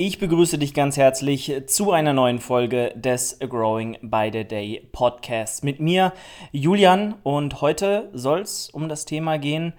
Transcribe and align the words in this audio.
Ich 0.00 0.20
begrüße 0.20 0.58
dich 0.58 0.74
ganz 0.74 0.96
herzlich 0.96 1.52
zu 1.66 1.90
einer 1.90 2.12
neuen 2.12 2.38
Folge 2.38 2.92
des 2.94 3.40
Growing 3.40 3.98
by 4.00 4.30
the 4.32 4.44
Day 4.44 4.88
Podcasts 4.92 5.64
mit 5.64 5.80
mir, 5.80 6.12
Julian. 6.52 7.16
Und 7.24 7.60
heute 7.62 8.08
soll 8.12 8.42
es 8.42 8.70
um 8.70 8.88
das 8.88 9.06
Thema 9.06 9.38
gehen, 9.38 9.72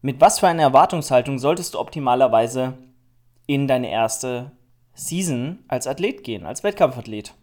mit 0.00 0.20
was 0.20 0.38
für 0.38 0.46
einer 0.46 0.62
Erwartungshaltung 0.62 1.40
solltest 1.40 1.74
du 1.74 1.80
optimalerweise 1.80 2.74
in 3.48 3.66
deine 3.66 3.90
erste 3.90 4.52
Season 4.94 5.58
als 5.66 5.88
Athlet 5.88 6.22
gehen, 6.22 6.46
als 6.46 6.62
Wettkampfathlet. 6.62 7.34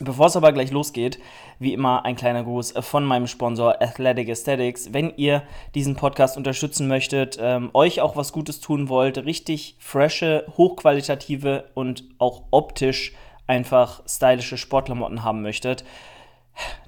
Bevor 0.00 0.26
es 0.26 0.36
aber 0.36 0.52
gleich 0.52 0.72
losgeht, 0.72 1.20
wie 1.60 1.72
immer 1.72 2.04
ein 2.04 2.16
kleiner 2.16 2.42
Gruß 2.42 2.74
von 2.80 3.04
meinem 3.04 3.28
Sponsor 3.28 3.80
Athletic 3.80 4.28
Aesthetics. 4.28 4.92
Wenn 4.92 5.14
ihr 5.16 5.44
diesen 5.76 5.94
Podcast 5.94 6.36
unterstützen 6.36 6.88
möchtet, 6.88 7.38
ähm, 7.40 7.70
euch 7.74 8.00
auch 8.00 8.16
was 8.16 8.32
Gutes 8.32 8.60
tun 8.60 8.88
wollt, 8.88 9.18
richtig 9.18 9.76
frische, 9.78 10.46
hochqualitative 10.56 11.70
und 11.74 12.04
auch 12.18 12.42
optisch 12.50 13.12
einfach 13.46 14.02
stylische 14.08 14.58
Sportklamotten 14.58 15.22
haben 15.22 15.42
möchtet, 15.42 15.84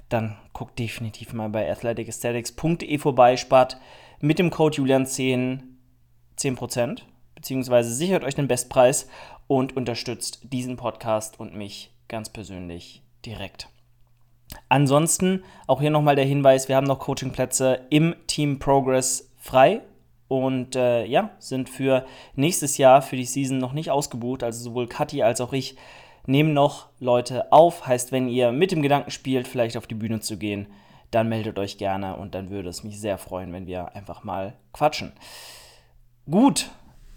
dann 0.09 0.35
guckt 0.51 0.77
definitiv 0.77 1.31
mal 1.31 1.49
bei 1.49 1.71
athleticesthetics.de 1.71 2.97
vorbei, 2.97 3.37
spart 3.37 3.77
mit 4.19 4.37
dem 4.37 4.49
Code 4.49 4.81
Julian10 4.81 5.61
10%, 6.37 7.01
beziehungsweise 7.35 7.93
sichert 7.93 8.23
euch 8.23 8.35
den 8.35 8.49
Bestpreis 8.49 9.07
und 9.47 9.77
unterstützt 9.77 10.39
diesen 10.43 10.75
Podcast 10.75 11.39
und 11.39 11.55
mich 11.55 11.91
ganz 12.07 12.29
persönlich 12.29 13.01
direkt. 13.25 13.69
Ansonsten 14.69 15.43
auch 15.67 15.81
hier 15.81 15.89
nochmal 15.89 16.15
der 16.15 16.25
Hinweis, 16.25 16.67
wir 16.67 16.75
haben 16.75 16.87
noch 16.87 16.99
Coachingplätze 16.99 17.81
im 17.89 18.15
Team 18.27 18.59
Progress 18.59 19.31
frei 19.37 19.81
und 20.27 20.75
äh, 20.75 21.05
ja, 21.05 21.31
sind 21.39 21.69
für 21.69 22.05
nächstes 22.35 22.77
Jahr, 22.77 23.01
für 23.01 23.15
die 23.15 23.25
Season 23.25 23.57
noch 23.57 23.73
nicht 23.73 23.91
ausgebucht. 23.91 24.43
Also 24.43 24.63
sowohl 24.63 24.87
Kathi 24.87 25.23
als 25.23 25.41
auch 25.41 25.53
ich 25.53 25.77
nehmen 26.25 26.53
noch 26.53 26.87
Leute 26.99 27.51
auf. 27.51 27.87
Heißt, 27.87 28.11
wenn 28.11 28.27
ihr 28.27 28.51
mit 28.51 28.71
dem 28.71 28.81
Gedanken 28.81 29.11
spielt, 29.11 29.47
vielleicht 29.47 29.77
auf 29.77 29.87
die 29.87 29.95
Bühne 29.95 30.19
zu 30.19 30.37
gehen, 30.37 30.67
dann 31.11 31.29
meldet 31.29 31.57
euch 31.57 31.77
gerne 31.77 32.17
und 32.17 32.35
dann 32.35 32.49
würde 32.49 32.69
es 32.69 32.83
mich 32.83 32.99
sehr 32.99 33.17
freuen, 33.17 33.53
wenn 33.53 33.65
wir 33.65 33.95
einfach 33.95 34.23
mal 34.23 34.53
quatschen. 34.73 35.13
Gut, 36.29 36.69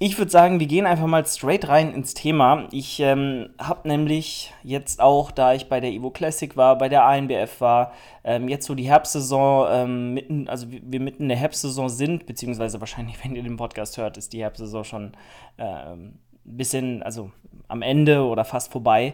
ich 0.03 0.17
würde 0.17 0.31
sagen, 0.31 0.61
wir 0.61 0.67
gehen 0.67 0.87
einfach 0.87 1.07
mal 1.07 1.27
straight 1.27 1.69
rein 1.69 1.93
ins 1.93 2.15
Thema. 2.15 2.67
Ich 2.73 3.01
ähm, 3.01 3.51
habe 3.59 3.87
nämlich 3.87 4.51
jetzt 4.63 4.99
auch, 4.99 5.31
da 5.31 5.53
ich 5.53 5.69
bei 5.69 5.79
der 5.79 5.91
Evo 5.91 6.09
Classic 6.09 6.57
war, 6.57 6.79
bei 6.79 6.89
der 6.89 7.05
ANBF 7.05 7.61
war, 7.61 7.93
ähm, 8.25 8.49
jetzt 8.49 8.67
so 8.67 8.75
die 8.75 8.89
Herbstsaison, 8.89 9.67
ähm, 9.71 10.15
mitten, 10.15 10.49
also 10.49 10.69
wir 10.71 11.01
mitten 11.01 11.25
in 11.25 11.29
der 11.29 11.37
Herbstsaison 11.37 11.91
sind, 11.91 12.25
beziehungsweise 12.25 12.81
wahrscheinlich, 12.81 13.17
wenn 13.25 13.37
ihr 13.37 13.43
den 13.43 13.59
Podcast 13.59 13.99
hört, 13.99 14.17
ist 14.17 14.33
die 14.33 14.41
Herbstsaison 14.41 14.85
schon 14.85 15.13
ein 15.59 15.93
ähm, 15.93 16.19
bisschen, 16.45 17.03
also 17.03 17.31
am 17.69 17.83
Ende 17.83 18.25
oder 18.25 18.47
fast 18.47 18.73
vorbei. 18.73 19.13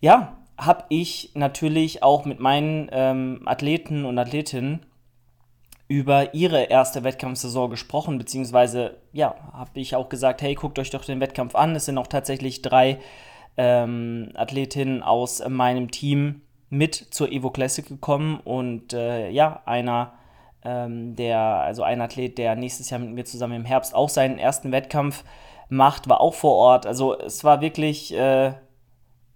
Ja, 0.00 0.36
habe 0.58 0.84
ich 0.88 1.30
natürlich 1.34 2.02
auch 2.02 2.24
mit 2.24 2.40
meinen 2.40 2.88
ähm, 2.90 3.42
Athleten 3.44 4.04
und 4.04 4.18
Athletinnen 4.18 4.80
über 5.92 6.32
ihre 6.32 6.62
erste 6.62 7.04
Wettkampfsaison 7.04 7.68
gesprochen, 7.68 8.16
beziehungsweise, 8.16 8.96
ja, 9.12 9.34
habe 9.52 9.78
ich 9.78 9.94
auch 9.94 10.08
gesagt, 10.08 10.40
hey, 10.40 10.54
guckt 10.54 10.78
euch 10.78 10.88
doch 10.88 11.04
den 11.04 11.20
Wettkampf 11.20 11.54
an. 11.54 11.76
Es 11.76 11.84
sind 11.84 11.98
auch 11.98 12.06
tatsächlich 12.06 12.62
drei 12.62 12.98
ähm, 13.58 14.30
Athletinnen 14.34 15.02
aus 15.02 15.46
meinem 15.46 15.90
Team 15.90 16.40
mit 16.70 16.94
zur 16.94 17.30
Evo 17.30 17.50
Classic 17.50 17.86
gekommen 17.86 18.40
und 18.42 18.94
äh, 18.94 19.28
ja, 19.28 19.60
einer 19.66 20.14
ähm, 20.64 21.14
der, 21.14 21.38
also 21.38 21.82
ein 21.82 22.00
Athlet, 22.00 22.38
der 22.38 22.56
nächstes 22.56 22.88
Jahr 22.88 23.00
mit 23.00 23.10
mir 23.10 23.26
zusammen 23.26 23.56
im 23.56 23.66
Herbst 23.66 23.94
auch 23.94 24.08
seinen 24.08 24.38
ersten 24.38 24.72
Wettkampf 24.72 25.24
macht, 25.68 26.08
war 26.08 26.22
auch 26.22 26.32
vor 26.32 26.54
Ort. 26.54 26.86
Also 26.86 27.18
es 27.18 27.44
war 27.44 27.60
wirklich, 27.60 28.16
äh, 28.16 28.54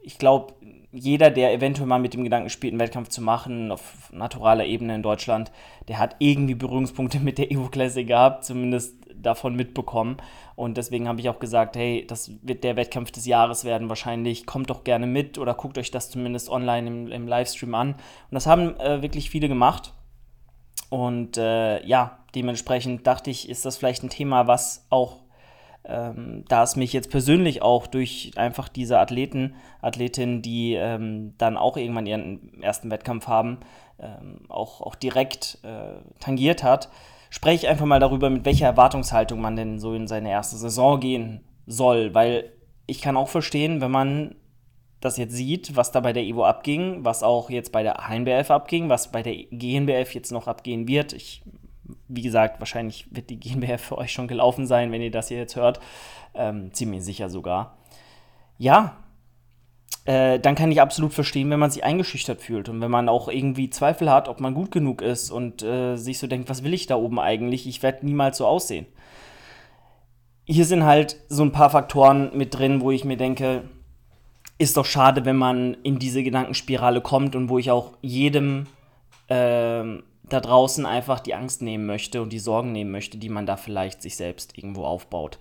ich 0.00 0.16
glaube, 0.16 0.54
jeder, 0.96 1.30
der 1.30 1.52
eventuell 1.52 1.86
mal 1.86 1.98
mit 1.98 2.14
dem 2.14 2.24
Gedanken 2.24 2.50
spielt, 2.50 2.72
einen 2.72 2.80
Wettkampf 2.80 3.08
zu 3.08 3.20
machen, 3.20 3.70
auf 3.70 4.10
naturaler 4.12 4.64
Ebene 4.64 4.94
in 4.94 5.02
Deutschland, 5.02 5.52
der 5.88 5.98
hat 5.98 6.16
irgendwie 6.18 6.54
Berührungspunkte 6.54 7.20
mit 7.20 7.38
der 7.38 7.50
Evo 7.50 7.68
Classic 7.68 8.06
gehabt, 8.06 8.44
zumindest 8.44 8.94
davon 9.14 9.56
mitbekommen. 9.56 10.16
Und 10.54 10.76
deswegen 10.76 11.08
habe 11.08 11.20
ich 11.20 11.28
auch 11.28 11.38
gesagt, 11.38 11.76
hey, 11.76 12.06
das 12.06 12.30
wird 12.42 12.64
der 12.64 12.76
Wettkampf 12.76 13.10
des 13.10 13.26
Jahres 13.26 13.64
werden 13.64 13.88
wahrscheinlich. 13.88 14.46
Kommt 14.46 14.70
doch 14.70 14.84
gerne 14.84 15.06
mit 15.06 15.38
oder 15.38 15.54
guckt 15.54 15.78
euch 15.78 15.90
das 15.90 16.10
zumindest 16.10 16.48
online 16.48 16.88
im, 16.88 17.12
im 17.12 17.28
Livestream 17.28 17.74
an. 17.74 17.90
Und 17.90 17.98
das 18.30 18.46
haben 18.46 18.78
äh, 18.80 19.02
wirklich 19.02 19.30
viele 19.30 19.48
gemacht. 19.48 19.92
Und 20.88 21.36
äh, 21.36 21.84
ja, 21.84 22.18
dementsprechend 22.34 23.06
dachte 23.06 23.30
ich, 23.30 23.48
ist 23.48 23.64
das 23.64 23.76
vielleicht 23.76 24.02
ein 24.02 24.10
Thema, 24.10 24.46
was 24.46 24.86
auch 24.88 25.25
ähm, 25.86 26.44
da 26.48 26.62
es 26.62 26.76
mich 26.76 26.92
jetzt 26.92 27.10
persönlich 27.10 27.62
auch 27.62 27.86
durch 27.86 28.32
einfach 28.36 28.68
diese 28.68 28.98
Athleten, 28.98 29.54
Athletinnen, 29.80 30.42
die 30.42 30.74
ähm, 30.74 31.34
dann 31.38 31.56
auch 31.56 31.76
irgendwann 31.76 32.06
ihren 32.06 32.62
ersten 32.62 32.90
Wettkampf 32.90 33.28
haben, 33.28 33.58
ähm, 33.98 34.40
auch, 34.48 34.80
auch 34.80 34.94
direkt 34.94 35.58
äh, 35.62 36.00
tangiert 36.20 36.62
hat, 36.62 36.88
spreche 37.30 37.66
ich 37.66 37.68
einfach 37.68 37.86
mal 37.86 38.00
darüber, 38.00 38.30
mit 38.30 38.44
welcher 38.44 38.66
Erwartungshaltung 38.66 39.40
man 39.40 39.56
denn 39.56 39.78
so 39.78 39.94
in 39.94 40.06
seine 40.06 40.30
erste 40.30 40.56
Saison 40.56 41.00
gehen 41.00 41.44
soll, 41.66 42.14
weil 42.14 42.52
ich 42.86 43.00
kann 43.00 43.16
auch 43.16 43.28
verstehen, 43.28 43.80
wenn 43.80 43.90
man 43.90 44.34
das 45.00 45.18
jetzt 45.18 45.34
sieht, 45.34 45.76
was 45.76 45.92
da 45.92 46.00
bei 46.00 46.12
der 46.12 46.24
Evo 46.24 46.44
abging, 46.44 47.04
was 47.04 47.22
auch 47.22 47.50
jetzt 47.50 47.70
bei 47.70 47.82
der 47.82 48.08
HNBF 48.08 48.50
abging, 48.50 48.88
was 48.88 49.12
bei 49.12 49.22
der 49.22 49.34
GNBF 49.34 50.14
jetzt 50.14 50.32
noch 50.32 50.48
abgehen 50.48 50.88
wird. 50.88 51.12
Ich 51.12 51.42
wie 52.08 52.22
gesagt, 52.22 52.60
wahrscheinlich 52.60 53.06
wird 53.10 53.30
die 53.30 53.38
GmbH 53.38 53.78
für 53.78 53.98
euch 53.98 54.12
schon 54.12 54.28
gelaufen 54.28 54.66
sein, 54.66 54.92
wenn 54.92 55.02
ihr 55.02 55.10
das 55.10 55.28
hier 55.28 55.38
jetzt 55.38 55.56
hört. 55.56 55.80
Ähm, 56.34 56.72
ziemlich 56.72 57.04
sicher 57.04 57.28
sogar. 57.28 57.76
Ja, 58.58 58.96
äh, 60.06 60.38
dann 60.38 60.54
kann 60.54 60.70
ich 60.70 60.80
absolut 60.80 61.12
verstehen, 61.12 61.50
wenn 61.50 61.58
man 61.58 61.70
sich 61.70 61.82
eingeschüchtert 61.82 62.40
fühlt 62.40 62.68
und 62.68 62.80
wenn 62.80 62.90
man 62.90 63.08
auch 63.08 63.28
irgendwie 63.28 63.70
Zweifel 63.70 64.10
hat, 64.10 64.28
ob 64.28 64.40
man 64.40 64.54
gut 64.54 64.70
genug 64.70 65.02
ist 65.02 65.30
und 65.30 65.62
äh, 65.62 65.96
sich 65.96 66.18
so 66.18 66.28
denkt, 66.28 66.48
was 66.48 66.62
will 66.62 66.74
ich 66.74 66.86
da 66.86 66.94
oben 66.94 67.18
eigentlich? 67.18 67.66
Ich 67.66 67.82
werde 67.82 68.06
niemals 68.06 68.38
so 68.38 68.46
aussehen. 68.46 68.86
Hier 70.44 70.64
sind 70.64 70.84
halt 70.84 71.16
so 71.28 71.42
ein 71.42 71.50
paar 71.50 71.70
Faktoren 71.70 72.30
mit 72.36 72.56
drin, 72.56 72.80
wo 72.80 72.92
ich 72.92 73.04
mir 73.04 73.16
denke, 73.16 73.64
ist 74.58 74.76
doch 74.76 74.86
schade, 74.86 75.24
wenn 75.24 75.36
man 75.36 75.74
in 75.82 75.98
diese 75.98 76.22
Gedankenspirale 76.22 77.00
kommt 77.00 77.34
und 77.34 77.48
wo 77.48 77.58
ich 77.58 77.72
auch 77.72 77.92
jedem 78.00 78.68
äh, 79.28 79.82
da 80.28 80.40
draußen 80.40 80.86
einfach 80.86 81.20
die 81.20 81.34
Angst 81.34 81.62
nehmen 81.62 81.86
möchte 81.86 82.20
und 82.20 82.32
die 82.32 82.38
Sorgen 82.38 82.72
nehmen 82.72 82.90
möchte, 82.90 83.18
die 83.18 83.28
man 83.28 83.46
da 83.46 83.56
vielleicht 83.56 84.02
sich 84.02 84.16
selbst 84.16 84.58
irgendwo 84.58 84.84
aufbaut. 84.84 85.38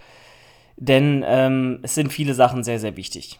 Denn 0.77 1.23
ähm, 1.25 1.79
es 1.81 1.95
sind 1.95 2.11
viele 2.11 2.33
Sachen 2.33 2.63
sehr, 2.63 2.79
sehr 2.79 2.97
wichtig. 2.97 3.39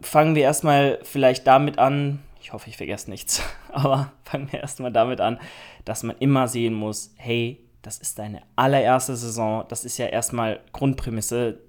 Fangen 0.00 0.34
wir 0.34 0.42
erstmal 0.42 0.98
vielleicht 1.02 1.46
damit 1.46 1.78
an, 1.78 2.20
ich 2.40 2.52
hoffe, 2.52 2.68
ich 2.70 2.76
vergesse 2.76 3.10
nichts, 3.10 3.42
aber 3.72 4.12
fangen 4.24 4.50
wir 4.50 4.60
erstmal 4.60 4.92
damit 4.92 5.20
an, 5.20 5.38
dass 5.84 6.02
man 6.02 6.16
immer 6.18 6.48
sehen 6.48 6.74
muss, 6.74 7.14
hey, 7.16 7.60
das 7.82 7.98
ist 7.98 8.18
deine 8.18 8.42
allererste 8.56 9.16
Saison, 9.16 9.64
das 9.68 9.84
ist 9.84 9.98
ja 9.98 10.06
erstmal 10.06 10.60
Grundprämisse, 10.72 11.60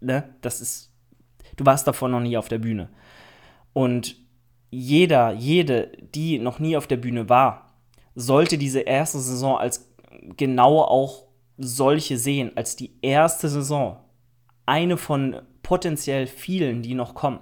ne? 0.00 0.34
Das 0.40 0.60
ist, 0.60 0.90
du 1.56 1.66
warst 1.66 1.86
davon 1.86 2.10
noch 2.10 2.20
nie 2.20 2.36
auf 2.36 2.48
der 2.48 2.58
Bühne. 2.58 2.88
Und 3.72 4.16
jeder, 4.70 5.32
jede, 5.32 5.92
die 6.14 6.38
noch 6.38 6.58
nie 6.58 6.76
auf 6.76 6.86
der 6.86 6.96
Bühne 6.96 7.28
war, 7.28 7.66
sollte 8.14 8.58
diese 8.58 8.80
erste 8.80 9.18
Saison 9.18 9.58
als 9.58 9.90
genau 10.36 10.82
auch 10.82 11.24
solche 11.58 12.16
sehen, 12.16 12.52
als 12.56 12.76
die 12.76 12.92
erste 13.02 13.48
Saison. 13.48 13.98
Eine 14.66 14.96
von 14.96 15.36
potenziell 15.62 16.26
vielen, 16.26 16.82
die 16.82 16.94
noch 16.94 17.14
kommen. 17.14 17.40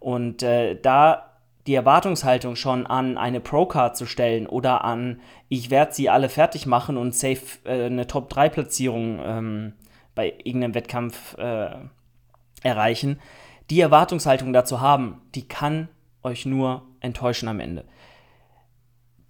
Und 0.00 0.42
äh, 0.42 0.78
da 0.80 1.30
die 1.66 1.74
Erwartungshaltung 1.74 2.56
schon 2.56 2.86
an 2.86 3.16
eine 3.16 3.40
Pro-Card 3.40 3.96
zu 3.96 4.06
stellen 4.06 4.46
oder 4.46 4.84
an, 4.84 5.20
ich 5.48 5.70
werde 5.70 5.94
sie 5.94 6.10
alle 6.10 6.28
fertig 6.28 6.66
machen 6.66 6.96
und 6.96 7.14
safe 7.14 7.58
äh, 7.64 7.86
eine 7.86 8.06
Top-3-Platzierung 8.06 9.20
ähm, 9.24 9.72
bei 10.14 10.34
irgendeinem 10.44 10.74
Wettkampf 10.74 11.36
äh, 11.38 11.70
erreichen, 12.62 13.18
die 13.70 13.80
Erwartungshaltung 13.80 14.52
dazu 14.52 14.80
haben, 14.80 15.22
die 15.34 15.48
kann 15.48 15.88
euch 16.24 16.46
nur 16.46 16.82
enttäuschen 17.00 17.48
am 17.48 17.60
Ende. 17.60 17.84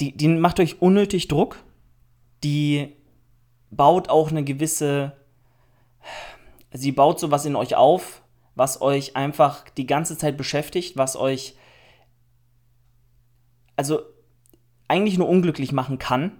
Die, 0.01 0.17
die 0.17 0.29
macht 0.29 0.61
euch 0.61 0.81
unnötig 0.81 1.29
Druck, 1.29 1.63
die 2.43 2.97
baut 3.71 4.09
auch 4.09 4.31
eine 4.31 4.45
gewisse, 4.45 5.13
sie 6.73 6.93
baut 6.93 7.21
sowas 7.21 7.45
in 7.45 7.57
euch 7.57 7.77
auf, 7.77 8.23
was 8.55 8.81
euch 8.81 9.17
einfach 9.17 9.69
die 9.71 9.87
ganze 9.87 10.17
Zeit 10.17 10.37
beschäftigt, 10.37 10.97
was 10.97 11.17
euch 11.17 11.57
also 13.77 14.01
eigentlich 14.87 15.19
nur 15.19 15.29
unglücklich 15.29 15.73
machen 15.73 15.99
kann, 15.99 16.33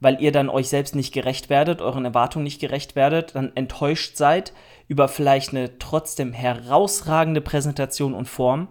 weil 0.00 0.20
ihr 0.20 0.32
dann 0.32 0.48
euch 0.48 0.68
selbst 0.68 0.96
nicht 0.96 1.12
gerecht 1.12 1.48
werdet, 1.50 1.80
euren 1.80 2.04
Erwartungen 2.04 2.44
nicht 2.44 2.60
gerecht 2.60 2.96
werdet, 2.96 3.34
dann 3.34 3.54
enttäuscht 3.54 4.16
seid 4.16 4.52
über 4.88 5.08
vielleicht 5.08 5.50
eine 5.50 5.78
trotzdem 5.78 6.32
herausragende 6.32 7.40
Präsentation 7.40 8.14
und 8.14 8.28
Form 8.28 8.68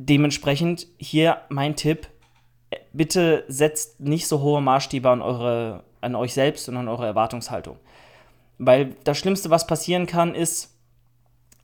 Dementsprechend 0.00 0.86
hier 0.96 1.38
mein 1.48 1.74
Tipp, 1.74 2.06
bitte 2.92 3.44
setzt 3.48 3.98
nicht 3.98 4.28
so 4.28 4.40
hohe 4.40 4.60
Maßstäbe 4.60 5.10
an, 5.10 5.20
eure, 5.20 5.82
an 6.00 6.14
euch 6.14 6.34
selbst 6.34 6.68
und 6.68 6.76
an 6.76 6.86
eure 6.86 7.04
Erwartungshaltung. 7.04 7.78
Weil 8.58 8.94
das 9.02 9.18
Schlimmste, 9.18 9.50
was 9.50 9.66
passieren 9.66 10.06
kann, 10.06 10.36
ist, 10.36 10.72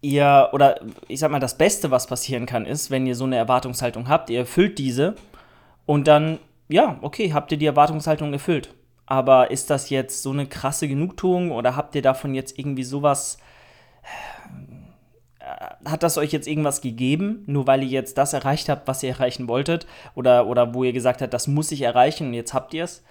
ihr, 0.00 0.50
oder 0.52 0.80
ich 1.06 1.20
sag 1.20 1.30
mal, 1.30 1.38
das 1.38 1.56
Beste, 1.56 1.92
was 1.92 2.08
passieren 2.08 2.44
kann, 2.44 2.66
ist, 2.66 2.90
wenn 2.90 3.06
ihr 3.06 3.14
so 3.14 3.24
eine 3.24 3.36
Erwartungshaltung 3.36 4.08
habt, 4.08 4.30
ihr 4.30 4.40
erfüllt 4.40 4.78
diese 4.78 5.14
und 5.86 6.08
dann, 6.08 6.40
ja, 6.68 6.98
okay, 7.02 7.32
habt 7.32 7.52
ihr 7.52 7.58
die 7.58 7.66
Erwartungshaltung 7.66 8.32
erfüllt. 8.32 8.74
Aber 9.06 9.52
ist 9.52 9.70
das 9.70 9.90
jetzt 9.90 10.24
so 10.24 10.32
eine 10.32 10.46
krasse 10.46 10.88
Genugtuung 10.88 11.52
oder 11.52 11.76
habt 11.76 11.94
ihr 11.94 12.02
davon 12.02 12.34
jetzt 12.34 12.58
irgendwie 12.58 12.82
sowas 12.82 13.38
äh, 14.02 14.83
hat 15.84 16.02
das 16.02 16.18
euch 16.18 16.32
jetzt 16.32 16.48
irgendwas 16.48 16.80
gegeben, 16.80 17.44
nur 17.46 17.66
weil 17.66 17.82
ihr 17.82 17.88
jetzt 17.88 18.16
das 18.18 18.32
erreicht 18.32 18.68
habt, 18.68 18.88
was 18.88 19.02
ihr 19.02 19.10
erreichen 19.10 19.48
wolltet? 19.48 19.86
Oder, 20.14 20.46
oder 20.46 20.74
wo 20.74 20.84
ihr 20.84 20.92
gesagt 20.92 21.22
habt, 21.22 21.34
das 21.34 21.46
muss 21.46 21.72
ich 21.72 21.82
erreichen 21.82 22.28
und 22.28 22.34
jetzt 22.34 22.54
habt 22.54 22.72
ihr 22.74 22.84
es? 22.84 23.04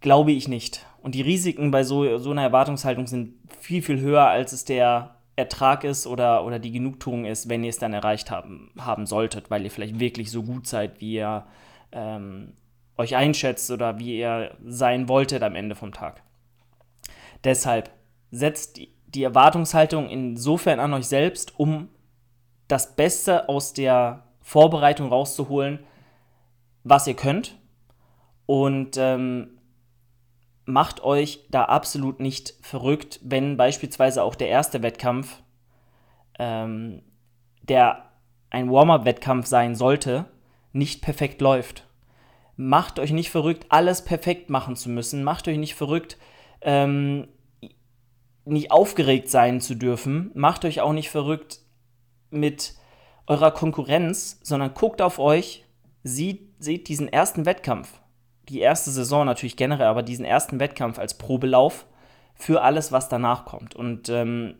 Glaube 0.00 0.32
ich 0.32 0.48
nicht. 0.48 0.86
Und 1.02 1.14
die 1.14 1.22
Risiken 1.22 1.70
bei 1.70 1.84
so, 1.84 2.18
so 2.18 2.30
einer 2.30 2.42
Erwartungshaltung 2.42 3.06
sind 3.06 3.34
viel, 3.60 3.82
viel 3.82 4.00
höher, 4.00 4.26
als 4.26 4.52
es 4.52 4.64
der 4.64 5.16
Ertrag 5.36 5.84
ist 5.84 6.06
oder, 6.06 6.44
oder 6.44 6.58
die 6.58 6.72
Genugtuung 6.72 7.24
ist, 7.24 7.48
wenn 7.48 7.64
ihr 7.64 7.70
es 7.70 7.78
dann 7.78 7.92
erreicht 7.92 8.30
haben, 8.30 8.70
haben 8.78 9.06
solltet, 9.06 9.50
weil 9.50 9.64
ihr 9.64 9.70
vielleicht 9.70 9.98
wirklich 9.98 10.30
so 10.30 10.42
gut 10.42 10.66
seid, 10.66 11.00
wie 11.00 11.14
ihr 11.14 11.44
ähm, 11.92 12.52
euch 12.96 13.16
einschätzt 13.16 13.70
oder 13.70 13.98
wie 13.98 14.18
ihr 14.18 14.56
sein 14.64 15.08
wolltet 15.08 15.42
am 15.42 15.56
Ende 15.56 15.74
vom 15.74 15.92
Tag. 15.92 16.22
Deshalb 17.42 17.90
setzt 18.30 18.76
die 18.76 18.93
die 19.14 19.22
Erwartungshaltung 19.22 20.08
insofern 20.08 20.80
an 20.80 20.92
euch 20.92 21.06
selbst, 21.06 21.58
um 21.58 21.88
das 22.68 22.96
Beste 22.96 23.48
aus 23.48 23.72
der 23.72 24.24
Vorbereitung 24.40 25.08
rauszuholen, 25.08 25.80
was 26.82 27.06
ihr 27.06 27.14
könnt. 27.14 27.58
Und 28.46 28.96
ähm, 28.98 29.58
macht 30.66 31.02
euch 31.02 31.46
da 31.50 31.64
absolut 31.64 32.20
nicht 32.20 32.54
verrückt, 32.60 33.20
wenn 33.22 33.56
beispielsweise 33.56 34.22
auch 34.22 34.34
der 34.34 34.48
erste 34.48 34.82
Wettkampf, 34.82 35.42
ähm, 36.38 37.02
der 37.62 38.10
ein 38.50 38.70
Warm-up-Wettkampf 38.70 39.46
sein 39.46 39.74
sollte, 39.74 40.26
nicht 40.72 41.02
perfekt 41.02 41.40
läuft. 41.40 41.86
Macht 42.56 42.98
euch 42.98 43.12
nicht 43.12 43.30
verrückt, 43.30 43.66
alles 43.68 44.04
perfekt 44.04 44.50
machen 44.50 44.76
zu 44.76 44.88
müssen. 44.90 45.24
Macht 45.24 45.48
euch 45.48 45.58
nicht 45.58 45.74
verrückt, 45.74 46.18
ähm, 46.60 47.28
nicht 48.44 48.70
aufgeregt 48.70 49.30
sein 49.30 49.60
zu 49.60 49.74
dürfen. 49.74 50.30
Macht 50.34 50.64
euch 50.64 50.80
auch 50.80 50.92
nicht 50.92 51.10
verrückt 51.10 51.60
mit 52.30 52.74
eurer 53.26 53.50
Konkurrenz, 53.50 54.38
sondern 54.42 54.74
guckt 54.74 55.00
auf 55.00 55.18
euch, 55.18 55.64
seht, 56.02 56.48
seht 56.58 56.88
diesen 56.88 57.08
ersten 57.08 57.46
Wettkampf, 57.46 58.00
die 58.48 58.60
erste 58.60 58.90
Saison 58.90 59.24
natürlich 59.24 59.56
generell, 59.56 59.86
aber 59.86 60.02
diesen 60.02 60.24
ersten 60.24 60.60
Wettkampf 60.60 60.98
als 60.98 61.14
Probelauf 61.16 61.86
für 62.34 62.62
alles, 62.62 62.92
was 62.92 63.08
danach 63.08 63.46
kommt. 63.46 63.74
Und 63.74 64.08
ähm, 64.10 64.56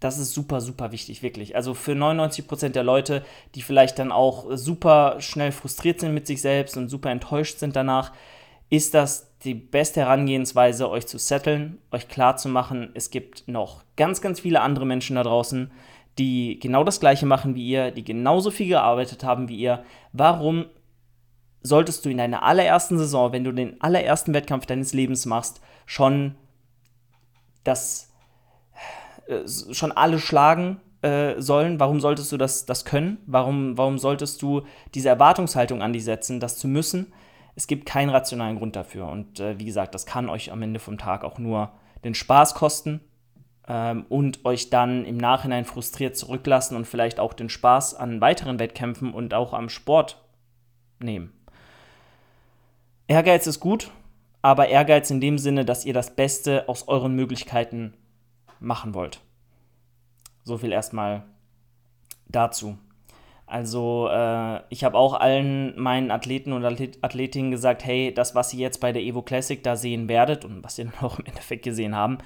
das 0.00 0.18
ist 0.18 0.34
super, 0.34 0.60
super 0.60 0.92
wichtig, 0.92 1.22
wirklich. 1.22 1.56
Also 1.56 1.74
für 1.74 1.92
99% 1.92 2.70
der 2.70 2.82
Leute, 2.82 3.24
die 3.54 3.62
vielleicht 3.62 3.98
dann 3.98 4.12
auch 4.12 4.46
super 4.50 5.16
schnell 5.20 5.52
frustriert 5.52 6.00
sind 6.00 6.14
mit 6.14 6.26
sich 6.26 6.42
selbst 6.42 6.76
und 6.76 6.88
super 6.88 7.10
enttäuscht 7.10 7.58
sind 7.58 7.76
danach, 7.76 8.12
ist 8.70 8.94
das 8.94 9.36
die 9.44 9.54
beste 9.54 10.00
Herangehensweise, 10.00 10.90
euch 10.90 11.06
zu 11.06 11.18
setteln, 11.18 11.78
euch 11.92 12.08
klar 12.08 12.36
zu 12.36 12.48
machen, 12.48 12.90
es 12.94 13.10
gibt 13.10 13.46
noch 13.46 13.84
ganz, 13.96 14.20
ganz 14.20 14.40
viele 14.40 14.60
andere 14.60 14.86
Menschen 14.86 15.16
da 15.16 15.22
draußen, 15.22 15.70
die 16.18 16.58
genau 16.58 16.82
das 16.82 17.00
Gleiche 17.00 17.26
machen 17.26 17.54
wie 17.54 17.66
ihr, 17.66 17.90
die 17.90 18.04
genauso 18.04 18.50
viel 18.50 18.68
gearbeitet 18.68 19.22
haben 19.22 19.48
wie 19.48 19.56
ihr. 19.56 19.84
Warum 20.12 20.66
solltest 21.62 22.04
du 22.04 22.08
in 22.08 22.18
deiner 22.18 22.42
allerersten 22.42 22.98
Saison, 22.98 23.32
wenn 23.32 23.44
du 23.44 23.52
den 23.52 23.80
allerersten 23.80 24.32
Wettkampf 24.32 24.66
deines 24.66 24.92
Lebens 24.94 25.26
machst, 25.26 25.60
schon 25.84 26.34
das 27.64 28.12
äh, 29.26 29.46
schon 29.46 29.92
alle 29.92 30.18
schlagen 30.18 30.80
äh, 31.02 31.34
sollen? 31.40 31.78
Warum 31.78 32.00
solltest 32.00 32.32
du 32.32 32.36
das, 32.36 32.64
das 32.64 32.84
können? 32.84 33.18
Warum, 33.26 33.76
warum 33.76 33.98
solltest 33.98 34.40
du 34.42 34.62
diese 34.94 35.10
Erwartungshaltung 35.10 35.82
an 35.82 35.92
dich 35.92 36.04
setzen, 36.04 36.40
das 36.40 36.56
zu 36.56 36.68
müssen? 36.68 37.12
Es 37.56 37.66
gibt 37.66 37.86
keinen 37.86 38.10
rationalen 38.10 38.58
Grund 38.58 38.76
dafür. 38.76 39.08
Und 39.08 39.40
äh, 39.40 39.58
wie 39.58 39.64
gesagt, 39.64 39.94
das 39.94 40.06
kann 40.06 40.28
euch 40.28 40.52
am 40.52 40.62
Ende 40.62 40.78
vom 40.78 40.98
Tag 40.98 41.24
auch 41.24 41.38
nur 41.38 41.72
den 42.04 42.14
Spaß 42.14 42.54
kosten 42.54 43.00
ähm, 43.66 44.04
und 44.08 44.44
euch 44.44 44.70
dann 44.70 45.04
im 45.04 45.16
Nachhinein 45.16 45.64
frustriert 45.64 46.16
zurücklassen 46.16 46.76
und 46.76 46.86
vielleicht 46.86 47.18
auch 47.18 47.32
den 47.32 47.48
Spaß 47.48 47.94
an 47.94 48.20
weiteren 48.20 48.58
Wettkämpfen 48.58 49.12
und 49.12 49.34
auch 49.34 49.54
am 49.54 49.68
Sport 49.70 50.22
nehmen. 51.00 51.32
Ehrgeiz 53.08 53.46
ist 53.46 53.60
gut, 53.60 53.90
aber 54.42 54.68
Ehrgeiz 54.68 55.10
in 55.10 55.20
dem 55.20 55.38
Sinne, 55.38 55.64
dass 55.64 55.84
ihr 55.84 55.94
das 55.94 56.14
Beste 56.14 56.68
aus 56.68 56.88
euren 56.88 57.14
Möglichkeiten 57.14 57.94
machen 58.60 58.94
wollt. 58.94 59.20
So 60.44 60.58
viel 60.58 60.72
erstmal 60.72 61.24
dazu. 62.28 62.78
Also 63.46 64.08
äh, 64.10 64.60
ich 64.70 64.82
habe 64.82 64.98
auch 64.98 65.14
allen 65.14 65.78
meinen 65.80 66.10
Athleten 66.10 66.52
und 66.52 66.64
Athletinnen 66.64 67.52
gesagt, 67.52 67.84
hey, 67.84 68.12
das, 68.12 68.34
was 68.34 68.52
ihr 68.52 68.60
jetzt 68.60 68.80
bei 68.80 68.92
der 68.92 69.02
Evo 69.02 69.22
Classic 69.22 69.62
da 69.62 69.76
sehen 69.76 70.08
werdet 70.08 70.44
und 70.44 70.64
was 70.64 70.78
ihr 70.78 70.84
dann 71.00 71.08
auch 71.08 71.18
im 71.18 71.26
Endeffekt 71.26 71.62
gesehen 71.62 71.94
haben, 71.94 72.18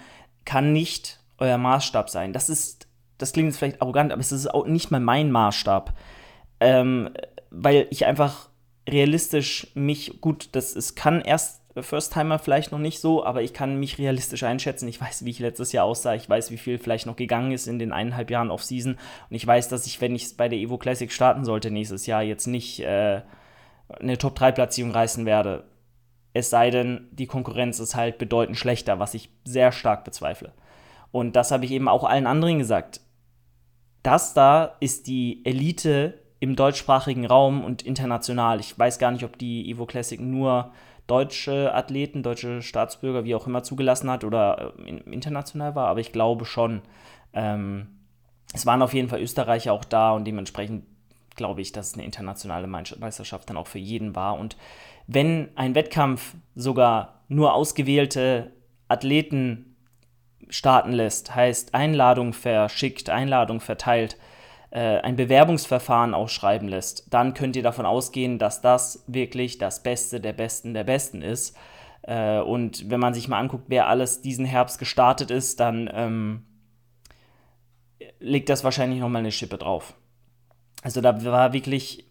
kann 0.44 0.72
nicht 0.72 1.20
euer 1.38 1.58
Maßstab 1.58 2.08
sein. 2.08 2.32
Das 2.32 2.48
ist, 2.48 2.88
das 3.18 3.32
klingt 3.32 3.48
jetzt 3.48 3.58
vielleicht 3.58 3.82
arrogant, 3.82 4.12
aber 4.12 4.20
es 4.20 4.32
ist 4.32 4.52
auch 4.52 4.66
nicht 4.66 4.90
mal 4.90 5.00
mein 5.00 5.30
Maßstab. 5.30 5.94
Ähm, 6.60 7.10
weil 7.50 7.86
ich 7.90 8.06
einfach 8.06 8.48
realistisch 8.88 9.68
mich, 9.74 10.20
gut, 10.20 10.50
das 10.52 10.74
es 10.74 10.94
kann 10.94 11.20
erst 11.20 11.59
First-Timer 11.82 12.38
vielleicht 12.38 12.72
noch 12.72 12.78
nicht 12.78 13.00
so, 13.00 13.24
aber 13.24 13.42
ich 13.42 13.52
kann 13.52 13.78
mich 13.78 13.98
realistisch 13.98 14.42
einschätzen. 14.42 14.88
Ich 14.88 15.00
weiß, 15.00 15.24
wie 15.24 15.30
ich 15.30 15.38
letztes 15.38 15.72
Jahr 15.72 15.84
aussah. 15.84 16.14
Ich 16.14 16.28
weiß, 16.28 16.50
wie 16.50 16.56
viel 16.56 16.78
vielleicht 16.78 17.06
noch 17.06 17.16
gegangen 17.16 17.52
ist 17.52 17.66
in 17.66 17.78
den 17.78 17.92
eineinhalb 17.92 18.30
Jahren 18.30 18.50
Off-Season. 18.50 18.94
Und 18.94 19.36
ich 19.36 19.46
weiß, 19.46 19.68
dass 19.68 19.86
ich, 19.86 20.00
wenn 20.00 20.14
ich 20.14 20.36
bei 20.36 20.48
der 20.48 20.58
Evo 20.58 20.78
Classic 20.78 21.10
starten 21.12 21.44
sollte 21.44 21.70
nächstes 21.70 22.06
Jahr, 22.06 22.22
jetzt 22.22 22.46
nicht 22.46 22.80
äh, 22.80 23.22
eine 23.98 24.18
Top-3-Platzierung 24.18 24.92
reißen 24.92 25.26
werde. 25.26 25.64
Es 26.32 26.50
sei 26.50 26.70
denn, 26.70 27.08
die 27.10 27.26
Konkurrenz 27.26 27.80
ist 27.80 27.96
halt 27.96 28.18
bedeutend 28.18 28.56
schlechter, 28.56 28.98
was 28.98 29.14
ich 29.14 29.30
sehr 29.44 29.72
stark 29.72 30.04
bezweifle. 30.04 30.52
Und 31.12 31.34
das 31.34 31.50
habe 31.50 31.64
ich 31.64 31.72
eben 31.72 31.88
auch 31.88 32.04
allen 32.04 32.26
anderen 32.26 32.58
gesagt. 32.58 33.00
Das 34.02 34.32
da 34.32 34.76
ist 34.80 35.06
die 35.06 35.44
Elite 35.44 36.20
im 36.38 36.56
deutschsprachigen 36.56 37.26
Raum 37.26 37.62
und 37.62 37.82
international. 37.82 38.60
Ich 38.60 38.78
weiß 38.78 38.98
gar 38.98 39.10
nicht, 39.10 39.24
ob 39.24 39.38
die 39.38 39.70
Evo 39.70 39.86
Classic 39.86 40.18
nur 40.20 40.72
deutsche 41.10 41.74
Athleten, 41.74 42.22
deutsche 42.22 42.62
Staatsbürger, 42.62 43.24
wie 43.24 43.34
auch 43.34 43.46
immer, 43.46 43.62
zugelassen 43.62 44.10
hat 44.10 44.22
oder 44.22 44.74
äh, 44.86 44.90
international 45.10 45.74
war, 45.74 45.88
aber 45.88 46.00
ich 46.00 46.12
glaube 46.12 46.44
schon. 46.44 46.82
Ähm, 47.32 47.88
es 48.52 48.66
waren 48.66 48.82
auf 48.82 48.94
jeden 48.94 49.08
Fall 49.08 49.20
Österreicher 49.20 49.72
auch 49.72 49.84
da 49.84 50.12
und 50.12 50.24
dementsprechend 50.24 50.84
glaube 51.36 51.60
ich, 51.60 51.72
dass 51.72 51.88
es 51.88 51.94
eine 51.94 52.04
internationale 52.04 52.66
Meisterschaft 52.66 53.48
dann 53.48 53.56
auch 53.56 53.68
für 53.68 53.78
jeden 53.78 54.16
war. 54.16 54.38
Und 54.38 54.56
wenn 55.06 55.48
ein 55.56 55.74
Wettkampf 55.74 56.34
sogar 56.54 57.22
nur 57.28 57.54
ausgewählte 57.54 58.52
Athleten 58.88 59.76
starten 60.48 60.92
lässt, 60.92 61.34
heißt 61.34 61.74
Einladung 61.74 62.32
verschickt, 62.32 63.08
Einladung 63.08 63.60
verteilt, 63.60 64.16
ein 64.78 65.16
Bewerbungsverfahren 65.16 66.14
ausschreiben 66.14 66.68
lässt, 66.68 67.12
dann 67.12 67.34
könnt 67.34 67.56
ihr 67.56 67.62
davon 67.62 67.86
ausgehen, 67.86 68.38
dass 68.38 68.60
das 68.60 69.04
wirklich 69.06 69.58
das 69.58 69.82
Beste 69.82 70.20
der 70.20 70.32
Besten 70.32 70.74
der 70.74 70.84
Besten 70.84 71.22
ist. 71.22 71.56
Äh, 72.02 72.38
und 72.38 72.88
wenn 72.90 73.00
man 73.00 73.14
sich 73.14 73.28
mal 73.28 73.38
anguckt, 73.38 73.64
wer 73.68 73.88
alles 73.88 74.22
diesen 74.22 74.44
Herbst 74.44 74.78
gestartet 74.78 75.30
ist, 75.30 75.60
dann 75.60 75.90
ähm, 75.92 76.46
legt 78.20 78.48
das 78.48 78.64
wahrscheinlich 78.64 79.00
nochmal 79.00 79.20
eine 79.20 79.32
Schippe 79.32 79.58
drauf. 79.58 79.94
Also 80.82 81.00
da 81.00 81.24
war 81.24 81.52
wirklich, 81.52 82.06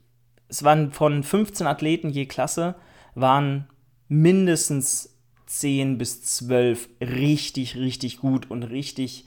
es 0.47 0.63
waren 0.63 0.91
von 0.91 1.23
15 1.23 1.65
Athleten 1.65 2.09
je 2.09 2.25
Klasse, 2.25 2.75
waren 3.15 3.67
mindestens 4.07 5.17
10 5.47 5.97
bis 5.97 6.23
12 6.23 6.89
richtig, 7.01 7.75
richtig 7.75 8.19
gut 8.19 8.51
und 8.51 8.63
richtig 8.63 9.25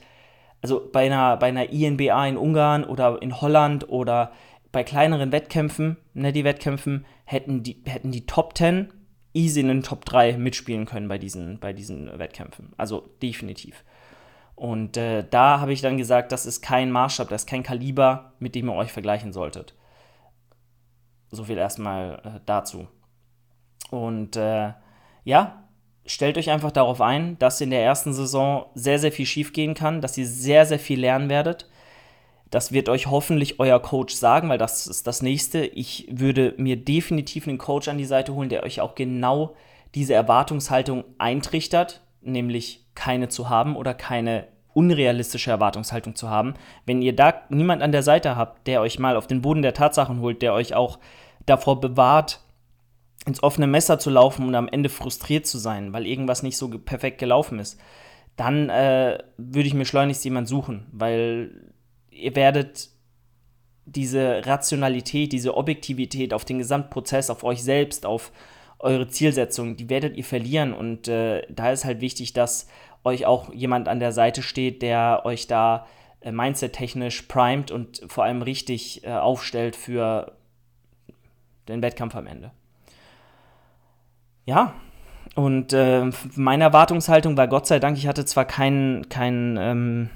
also 0.63 0.89
bei 0.91 1.05
einer, 1.05 1.37
bei 1.37 1.47
einer 1.47 1.69
INBA 1.69 2.25
in 2.25 2.37
Ungarn 2.37 2.85
oder 2.85 3.21
in 3.21 3.39
Holland 3.41 3.89
oder 3.89 4.31
bei 4.71 4.83
kleineren 4.83 5.31
Wettkämpfen, 5.31 5.97
ne, 6.13 6.31
die 6.31 6.45
Wettkämpfen, 6.45 7.05
hätten 7.25 7.63
die, 7.63 7.83
hätten 7.85 8.11
die 8.11 8.25
Top 8.25 8.57
10 8.57 8.91
easy 9.33 9.59
in 9.59 9.67
den 9.67 9.83
Top 9.83 10.05
3 10.05 10.37
mitspielen 10.37 10.85
können 10.85 11.07
bei 11.07 11.17
diesen, 11.17 11.59
bei 11.59 11.73
diesen 11.73 12.17
Wettkämpfen. 12.17 12.71
Also 12.77 13.09
definitiv. 13.21 13.83
Und 14.55 14.95
äh, 14.95 15.27
da 15.29 15.59
habe 15.59 15.73
ich 15.73 15.81
dann 15.81 15.97
gesagt, 15.97 16.31
das 16.31 16.45
ist 16.45 16.61
kein 16.61 16.91
Maßstab, 16.91 17.27
das 17.27 17.41
ist 17.41 17.49
kein 17.49 17.63
Kaliber, 17.63 18.33
mit 18.39 18.55
dem 18.55 18.69
ihr 18.69 18.75
euch 18.75 18.91
vergleichen 18.91 19.33
solltet. 19.33 19.75
So 21.29 21.43
viel 21.43 21.57
erstmal 21.57 22.21
äh, 22.23 22.39
dazu. 22.45 22.87
Und 23.89 24.37
äh, 24.37 24.73
ja, 25.25 25.62
stellt 26.05 26.37
euch 26.37 26.49
einfach 26.49 26.71
darauf 26.71 27.01
ein, 27.01 27.37
dass 27.39 27.61
in 27.61 27.69
der 27.69 27.83
ersten 27.83 28.13
Saison 28.13 28.65
sehr, 28.75 28.99
sehr 28.99 29.11
viel 29.11 29.25
schiefgehen 29.25 29.73
kann, 29.73 30.01
dass 30.01 30.17
ihr 30.17 30.27
sehr, 30.27 30.65
sehr 30.65 30.79
viel 30.79 30.99
lernen 30.99 31.29
werdet. 31.29 31.69
Das 32.49 32.71
wird 32.71 32.87
euch 32.87 33.07
hoffentlich 33.07 33.59
euer 33.59 33.79
Coach 33.81 34.13
sagen, 34.13 34.49
weil 34.49 34.59
das 34.59 34.85
ist 34.85 35.07
das 35.07 35.21
nächste. 35.21 35.65
Ich 35.65 36.07
würde 36.11 36.53
mir 36.57 36.75
definitiv 36.75 37.47
einen 37.47 37.57
Coach 37.57 37.87
an 37.87 37.97
die 37.97 38.05
Seite 38.05 38.35
holen, 38.35 38.49
der 38.49 38.63
euch 38.63 38.79
auch 38.79 38.95
genau 38.95 39.55
diese 39.95 40.13
Erwartungshaltung 40.13 41.03
eintrichtert, 41.17 42.01
nämlich 42.21 42.85
keine 42.93 43.29
zu 43.29 43.49
haben 43.49 43.75
oder 43.75 43.93
keine 43.93 44.47
unrealistische 44.73 45.51
Erwartungshaltung 45.51 46.15
zu 46.15 46.29
haben. 46.29 46.53
Wenn 46.85 47.01
ihr 47.01 47.15
da 47.15 47.41
niemand 47.49 47.81
an 47.81 47.91
der 47.91 48.03
Seite 48.03 48.35
habt, 48.35 48.67
der 48.67 48.81
euch 48.81 48.99
mal 48.99 49.15
auf 49.15 49.27
den 49.27 49.41
Boden 49.41 49.61
der 49.61 49.73
Tatsachen 49.73 50.19
holt, 50.19 50.41
der 50.41 50.53
euch 50.53 50.75
auch 50.75 50.99
davor 51.45 51.79
bewahrt, 51.79 52.42
ins 53.25 53.41
offene 53.41 53.67
Messer 53.67 53.99
zu 53.99 54.09
laufen 54.09 54.47
und 54.47 54.55
am 54.55 54.67
Ende 54.67 54.89
frustriert 54.89 55.45
zu 55.45 55.57
sein, 55.57 55.93
weil 55.93 56.05
irgendwas 56.05 56.43
nicht 56.43 56.57
so 56.57 56.69
perfekt 56.69 57.19
gelaufen 57.19 57.59
ist, 57.59 57.79
dann 58.35 58.69
äh, 58.69 59.19
würde 59.37 59.67
ich 59.67 59.73
mir 59.73 59.85
schleunigst 59.85 60.25
jemand 60.25 60.47
suchen, 60.47 60.87
weil 60.91 61.71
ihr 62.09 62.35
werdet 62.35 62.89
diese 63.85 64.45
Rationalität, 64.45 65.31
diese 65.33 65.55
Objektivität 65.55 66.33
auf 66.33 66.45
den 66.45 66.57
Gesamtprozess, 66.57 67.29
auf 67.29 67.43
euch 67.43 67.63
selbst, 67.63 68.05
auf 68.05 68.31
eure 68.79 69.07
Zielsetzung, 69.07 69.77
die 69.77 69.89
werdet 69.89 70.17
ihr 70.17 70.23
verlieren. 70.23 70.73
Und 70.73 71.07
äh, 71.07 71.43
da 71.49 71.71
ist 71.71 71.85
halt 71.85 72.01
wichtig, 72.01 72.33
dass 72.33 72.67
euch 73.03 73.25
auch 73.25 73.53
jemand 73.53 73.87
an 73.87 73.99
der 73.99 74.11
Seite 74.11 74.41
steht, 74.41 74.81
der 74.81 75.21
euch 75.25 75.47
da 75.47 75.85
äh, 76.21 76.31
mindset-technisch 76.31 77.23
primet 77.23 77.71
und 77.71 78.01
vor 78.07 78.23
allem 78.23 78.41
richtig 78.41 79.03
äh, 79.03 79.11
aufstellt 79.11 79.75
für 79.75 80.33
den 81.67 81.81
Wettkampf 81.81 82.15
am 82.15 82.27
Ende. 82.27 82.51
Ja, 84.45 84.73
und 85.35 85.73
äh, 85.73 86.09
meine 86.35 86.65
Erwartungshaltung 86.65 87.37
war 87.37 87.47
Gott 87.47 87.65
sei 87.65 87.79
Dank, 87.79 87.97
ich 87.97 88.07
hatte 88.07 88.25
zwar 88.25 88.45
keinen 88.45 89.09
kein, 89.09 89.57
ähm, 89.59 90.09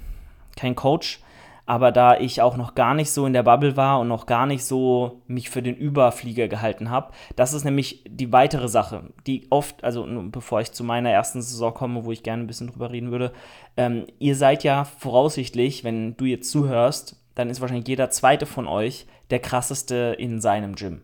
kein 0.55 0.75
Coach, 0.75 1.21
aber 1.65 1.91
da 1.91 2.17
ich 2.17 2.41
auch 2.41 2.55
noch 2.55 2.75
gar 2.75 2.93
nicht 2.93 3.11
so 3.11 3.25
in 3.25 3.33
der 3.33 3.43
Bubble 3.43 3.75
war 3.75 3.99
und 3.99 4.07
noch 4.09 4.25
gar 4.25 4.45
nicht 4.45 4.63
so 4.63 5.21
mich 5.27 5.49
für 5.49 5.61
den 5.61 5.75
Überflieger 5.75 6.47
gehalten 6.47 6.89
habe, 6.89 7.13
das 7.35 7.53
ist 7.53 7.63
nämlich 7.63 8.03
die 8.07 8.31
weitere 8.31 8.67
Sache, 8.67 9.11
die 9.25 9.47
oft, 9.49 9.83
also 9.83 10.05
bevor 10.29 10.61
ich 10.61 10.71
zu 10.71 10.83
meiner 10.83 11.09
ersten 11.09 11.41
Saison 11.41 11.73
komme, 11.73 12.05
wo 12.05 12.11
ich 12.11 12.23
gerne 12.23 12.43
ein 12.43 12.47
bisschen 12.47 12.67
drüber 12.67 12.91
reden 12.91 13.11
würde, 13.11 13.33
ähm, 13.75 14.05
ihr 14.19 14.35
seid 14.35 14.63
ja 14.63 14.83
voraussichtlich, 14.85 15.83
wenn 15.83 16.15
du 16.15 16.25
jetzt 16.25 16.51
zuhörst, 16.51 17.15
dann 17.33 17.49
ist 17.49 17.59
wahrscheinlich 17.59 17.87
jeder 17.87 18.09
zweite 18.11 18.45
von 18.45 18.67
euch 18.67 19.07
der 19.29 19.39
krasseste 19.39 20.15
in 20.17 20.41
seinem 20.41 20.75
Gym. 20.75 21.01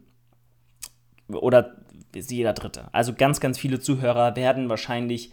Oder 1.29 1.82
jeder 2.15 2.53
dritte. 2.53 2.89
Also 2.91 3.13
ganz, 3.13 3.39
ganz 3.39 3.57
viele 3.57 3.79
Zuhörer 3.79 4.35
werden 4.35 4.69
wahrscheinlich 4.69 5.31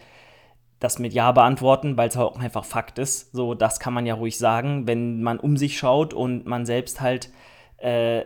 das 0.78 0.99
mit 0.99 1.12
Ja 1.12 1.32
beantworten, 1.32 1.96
weil 1.96 2.08
es 2.08 2.16
auch 2.16 2.38
einfach 2.38 2.64
Fakt 2.64 2.99
ist. 2.99 3.32
So, 3.32 3.54
das 3.54 3.80
kann 3.80 3.92
man 3.92 4.06
ja 4.06 4.14
ruhig 4.14 4.38
sagen, 4.38 4.87
wenn 4.87 5.22
man 5.22 5.38
um 5.38 5.56
sich 5.56 5.78
schaut 5.78 6.14
und 6.14 6.46
man 6.46 6.64
selbst 6.64 7.00
halt 7.00 7.30
äh, 7.76 8.25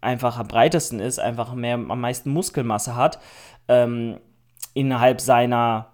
einfach 0.00 0.38
am 0.38 0.46
breitesten 0.46 1.00
ist, 1.00 1.18
einfach 1.18 1.54
mehr 1.54 1.74
am 1.74 2.00
meisten 2.00 2.30
Muskelmasse 2.30 2.96
hat, 2.96 3.18
ähm, 3.68 4.18
innerhalb 4.74 5.20
seiner 5.20 5.86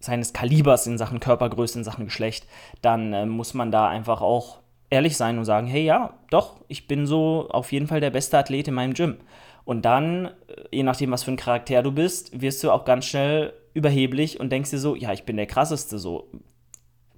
seines 0.00 0.32
Kalibers 0.32 0.86
in 0.86 0.98
Sachen 0.98 1.20
Körpergröße, 1.20 1.78
in 1.78 1.84
Sachen 1.84 2.06
Geschlecht, 2.06 2.46
dann 2.82 3.12
äh, 3.12 3.24
muss 3.24 3.54
man 3.54 3.70
da 3.70 3.88
einfach 3.88 4.20
auch 4.20 4.58
ehrlich 4.90 5.16
sein 5.16 5.38
und 5.38 5.44
sagen, 5.44 5.66
hey 5.66 5.84
ja, 5.84 6.14
doch, 6.30 6.56
ich 6.68 6.88
bin 6.88 7.06
so 7.06 7.48
auf 7.50 7.72
jeden 7.72 7.86
Fall 7.86 8.00
der 8.00 8.10
beste 8.10 8.36
Athlet 8.36 8.68
in 8.68 8.74
meinem 8.74 8.94
Gym. 8.94 9.18
Und 9.64 9.84
dann, 9.84 10.26
äh, 10.26 10.30
je 10.70 10.82
nachdem, 10.82 11.10
was 11.10 11.24
für 11.24 11.32
ein 11.32 11.36
Charakter 11.36 11.82
du 11.82 11.92
bist, 11.92 12.40
wirst 12.40 12.62
du 12.64 12.70
auch 12.70 12.84
ganz 12.84 13.06
schnell 13.06 13.52
überheblich 13.74 14.40
und 14.40 14.50
denkst 14.50 14.70
dir 14.70 14.78
so, 14.78 14.94
ja, 14.94 15.12
ich 15.12 15.24
bin 15.24 15.36
der 15.36 15.46
krasseste 15.46 15.98
so. 15.98 16.30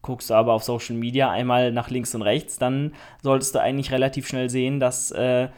Guckst 0.02 0.30
du 0.30 0.34
aber 0.34 0.52
auf 0.52 0.64
Social 0.64 0.96
Media 0.96 1.30
einmal 1.30 1.72
nach 1.72 1.88
links 1.88 2.14
und 2.14 2.22
rechts, 2.22 2.58
dann 2.58 2.92
solltest 3.22 3.54
du 3.54 3.60
eigentlich 3.60 3.90
relativ 3.90 4.28
schnell 4.28 4.50
sehen, 4.50 4.78
dass 4.78 5.10
äh, 5.10 5.48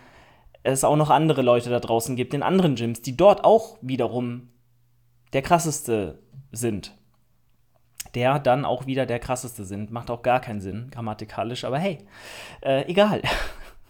es 0.62 0.84
auch 0.84 0.96
noch 0.96 1.10
andere 1.10 1.42
Leute 1.42 1.70
da 1.70 1.80
draußen 1.80 2.16
gibt 2.16 2.34
in 2.34 2.42
anderen 2.42 2.76
Gyms, 2.76 3.02
die 3.02 3.16
dort 3.16 3.44
auch 3.44 3.78
wiederum 3.82 4.48
der 5.32 5.42
krasseste 5.42 6.20
sind. 6.52 6.96
Der 8.14 8.38
dann 8.38 8.64
auch 8.64 8.86
wieder 8.86 9.04
der 9.04 9.18
krasseste 9.18 9.64
sind. 9.64 9.90
Macht 9.90 10.10
auch 10.10 10.22
gar 10.22 10.40
keinen 10.40 10.60
Sinn, 10.60 10.88
grammatikalisch, 10.90 11.64
aber 11.64 11.78
hey, 11.78 11.98
äh, 12.62 12.88
egal. 12.90 13.22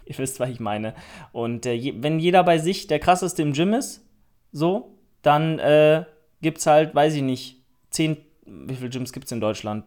Ihr 0.09 0.19
wisst, 0.19 0.41
was 0.41 0.51
ich 0.51 0.61
meine. 0.61 0.95
Und 1.33 1.67
äh, 1.67 1.73
je, 1.73 1.95
wenn 1.99 2.19
jeder 2.19 2.45
bei 2.45 2.59
sich 2.59 2.87
der 2.87 2.99
krasseste 2.99 3.43
im 3.43 3.53
Gym 3.53 3.75
ist, 3.75 4.05
so, 4.53 4.95
dann 5.23 5.59
äh, 5.59 6.05
gibt 6.41 6.59
es 6.59 6.67
halt, 6.67 6.95
weiß 6.95 7.15
ich 7.15 7.23
nicht, 7.23 7.63
10, 7.91 8.17
wie 8.47 8.77
viele 8.77 8.91
Gyms 8.91 9.13
gibt 9.13 9.27
es 9.27 9.33
in 9.33 9.41
Deutschland? 9.41 9.85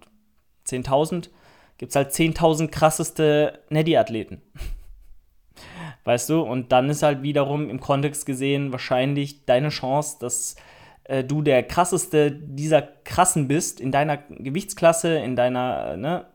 10.000? 0.68 1.30
Gibt 1.78 1.92
es 1.92 1.96
halt 1.96 2.12
10.000 2.12 2.68
krasseste 2.68 3.60
Neddy-Athleten. 3.70 4.42
weißt 6.04 6.30
du? 6.30 6.42
Und 6.42 6.72
dann 6.72 6.90
ist 6.90 7.04
halt 7.04 7.24
wiederum 7.24 7.70
im 7.70 7.80
Kontext 7.80 8.26
gesehen 8.26 8.72
wahrscheinlich 8.72 9.46
deine 9.46 9.70
Chance, 9.70 10.18
dass 10.20 10.56
äh, 11.06 11.24
du 11.24 11.42
der 11.42 11.64
krasseste 11.64 12.32
dieser 12.32 12.82
krassen 12.82 13.48
bist 13.48 13.80
in 13.80 13.92
deiner 13.92 14.18
Gewichtsklasse, 14.18 15.18
in 15.18 15.36
deiner, 15.36 15.98
ne, 15.98 16.26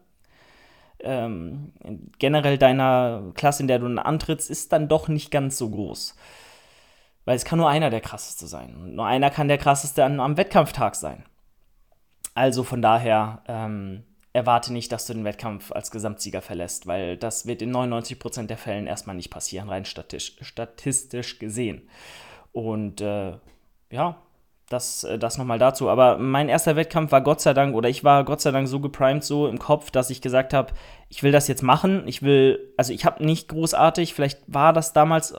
ähm, 1.01 1.73
generell 2.19 2.59
deiner 2.59 3.33
Klasse, 3.35 3.63
in 3.63 3.69
der 3.69 3.79
du 3.79 3.87
antrittst, 3.87 4.51
ist 4.51 4.73
dann 4.73 4.89
doch 4.89 5.09
nicht 5.09 5.31
ganz 5.31 5.57
so 5.57 5.71
groß. 5.71 6.17
Weil 7.25 7.37
es 7.37 7.45
kann 7.45 7.59
nur 7.59 7.69
einer 7.69 7.91
der 7.91 8.01
krasseste 8.01 8.47
sein. 8.47 8.77
Und 8.77 8.95
nur 8.95 9.07
einer 9.07 9.31
kann 9.31 9.49
der 9.49 9.59
krasseste 9.59 10.05
an, 10.05 10.21
am 10.21 10.37
Wettkampftag 10.37 10.95
sein. 10.95 11.25
Also 12.35 12.65
von 12.65 12.83
daher 12.83 13.43
ähm, 13.47 14.05
erwarte 14.33 14.73
nicht, 14.73 14.91
dass 14.93 15.07
du 15.07 15.15
den 15.15 15.25
Wettkampf 15.25 15.73
als 15.73 15.91
Gesamtsieger 15.91 16.43
verlässt, 16.43 16.87
weil 16.87 17.17
das 17.17 17.47
wird 17.47 17.63
in 17.63 17.75
99% 17.75 18.47
der 18.47 18.59
Fällen 18.59 18.87
erstmal 18.87 19.17
nicht 19.17 19.31
passieren, 19.31 19.69
rein 19.69 19.85
statistisch, 19.85 20.47
statistisch 20.47 21.39
gesehen. 21.39 21.89
Und 22.53 23.01
äh, 23.01 23.39
ja, 23.91 24.24
das, 24.75 25.05
äh, 25.05 25.19
das 25.19 25.39
nochmal 25.39 25.59
dazu. 25.59 25.89
Aber 25.89 26.19
mein 26.19 26.49
erster 26.49 26.77
Wettkampf 26.77 27.13
war 27.13 27.23
Gott 27.23 27.41
sei 27.41 27.55
Dank, 27.55 27.75
oder 27.75 27.89
ich 27.89 28.05
war 28.05 28.25
Gott 28.25 28.41
sei 28.41 28.51
Dank 28.51 28.69
so 28.69 28.81
geprimed, 28.81 29.25
so 29.25 29.47
im 29.47 29.59
Kopf, 29.59 29.91
dass 29.91 30.11
ich 30.11 30.21
gesagt 30.21 30.53
habe, 30.53 30.73
ich 31.09 31.23
will 31.23 31.33
das 31.33 31.49
jetzt 31.49 31.63
machen. 31.63 32.03
Ich 32.07 32.23
will, 32.23 32.73
also 32.77 32.93
ich 32.93 33.05
habe 33.05 33.25
nicht 33.25 33.49
großartig, 33.49 34.15
vielleicht 34.15 34.41
war 34.47 34.73
das 34.73 34.93
damals, 34.93 35.33
äh, 35.33 35.39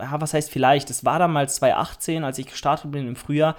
ja, 0.00 0.20
was 0.20 0.34
heißt 0.34 0.50
vielleicht, 0.50 0.90
es 0.90 1.04
war 1.04 1.18
damals 1.18 1.56
2018, 1.56 2.24
als 2.24 2.38
ich 2.38 2.46
gestartet 2.46 2.92
bin 2.92 3.08
im 3.08 3.16
Frühjahr. 3.16 3.56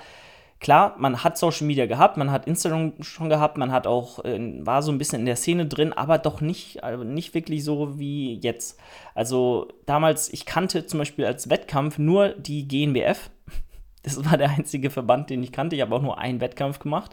Klar, 0.62 0.96
man 0.98 1.24
hat 1.24 1.38
Social 1.38 1.68
Media 1.68 1.86
gehabt, 1.86 2.16
man 2.18 2.32
hat 2.32 2.48
Instagram 2.48 2.94
schon 3.02 3.30
gehabt, 3.30 3.58
man 3.58 3.72
hat 3.72 3.88
auch, 3.88 4.24
äh, 4.24 4.40
war 4.66 4.82
so 4.82 4.92
ein 4.92 4.98
bisschen 4.98 5.20
in 5.20 5.26
der 5.26 5.36
Szene 5.36 5.66
drin, 5.66 5.92
aber 5.92 6.18
doch 6.18 6.40
nicht, 6.40 6.84
also 6.84 7.04
nicht 7.04 7.34
wirklich 7.34 7.64
so 7.64 8.00
wie 8.00 8.40
jetzt. 8.40 8.80
Also 9.14 9.68
damals, 9.86 10.32
ich 10.32 10.46
kannte 10.46 10.86
zum 10.86 11.00
Beispiel 11.00 11.26
als 11.26 11.50
Wettkampf 11.50 11.98
nur 11.98 12.30
die 12.30 12.68
GNBF, 12.68 13.30
das 14.06 14.24
war 14.24 14.38
der 14.38 14.50
einzige 14.50 14.90
Verband, 14.90 15.30
den 15.30 15.44
ich 15.44 15.52
kannte. 15.52 15.76
Ich 15.76 15.82
habe 15.82 15.96
auch 15.96 16.02
nur 16.02 16.18
einen 16.18 16.40
Wettkampf 16.40 16.80
gemacht 16.80 17.12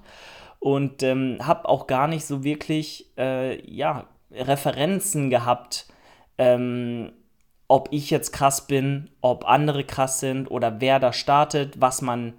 und 0.58 1.02
ähm, 1.02 1.38
habe 1.42 1.68
auch 1.68 1.86
gar 1.86 2.06
nicht 2.06 2.24
so 2.26 2.44
wirklich 2.44 3.10
äh, 3.16 3.60
ja, 3.68 4.06
Referenzen 4.30 5.30
gehabt, 5.30 5.86
ähm, 6.38 7.12
ob 7.66 7.88
ich 7.90 8.10
jetzt 8.10 8.32
krass 8.32 8.66
bin, 8.66 9.10
ob 9.22 9.46
andere 9.46 9.84
krass 9.84 10.20
sind 10.20 10.50
oder 10.50 10.80
wer 10.80 11.00
da 11.00 11.12
startet, 11.12 11.80
was 11.80 12.02
man 12.02 12.34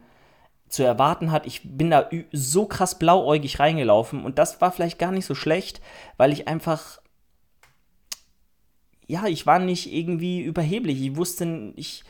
zu 0.70 0.84
erwarten 0.84 1.32
hat. 1.32 1.48
Ich 1.48 1.62
bin 1.64 1.90
da 1.90 2.10
so 2.32 2.66
krass 2.66 3.00
blauäugig 3.00 3.60
reingelaufen 3.60 4.24
und 4.24 4.38
das 4.38 4.62
war 4.62 4.72
vielleicht 4.72 5.00
gar 5.00 5.12
nicht 5.12 5.26
so 5.26 5.36
schlecht, 5.36 5.82
weil 6.18 6.32
ich 6.32 6.48
einfach 6.48 7.00
ja, 9.06 9.28
ich 9.28 9.46
war 9.46 9.60
nicht 9.60 9.94
irgendwie 9.94 10.42
überheblich. 10.42 11.02
Ich 11.02 11.16
wusste, 11.18 11.74
ich 11.76 12.04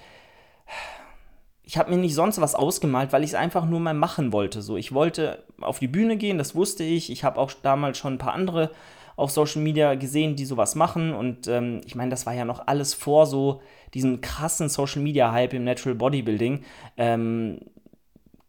ich 1.66 1.78
habe 1.78 1.92
mir 1.92 1.98
nicht 1.98 2.16
sonst 2.16 2.42
was 2.42 2.56
ausgemalt, 2.56 3.14
weil 3.14 3.24
ich 3.24 3.32
es 3.32 3.36
einfach 3.36 3.66
nur 3.66 3.80
mal 3.80 3.94
machen 3.94 4.34
wollte. 4.34 4.62
So, 4.62 4.76
ich 4.76 4.94
wollte 4.94 5.44
auf 5.62 5.80
die 5.80 5.88
Bühne 5.88 6.18
gehen, 6.18 6.38
das 6.38 6.56
wusste 6.56 6.84
ich. 6.84 7.10
Ich 7.10 7.24
habe 7.24 7.40
auch 7.40 7.52
damals 7.62 7.98
schon 7.98 8.16
ein 8.16 8.20
paar 8.20 8.34
andere 8.34 8.72
auf 9.16 9.32
Social 9.32 9.62
Media 9.62 9.96
gesehen, 9.96 10.36
die 10.36 10.46
sowas 10.46 10.76
machen. 10.76 11.14
Und 11.14 11.48
ähm, 11.48 11.82
ich 11.86 11.96
meine, 11.96 12.10
das 12.10 12.26
war 12.26 12.34
ja 12.34 12.46
noch 12.46 12.68
alles 12.68 12.94
vor 12.94 13.26
so 13.26 13.62
diesem 13.94 14.22
krassen 14.22 14.70
Social 14.70 15.02
Media 15.02 15.32
Hype 15.32 15.54
im 15.54 15.64
Natural 15.64 15.96
Bodybuilding. 15.96 16.64
Ähm, 16.98 17.60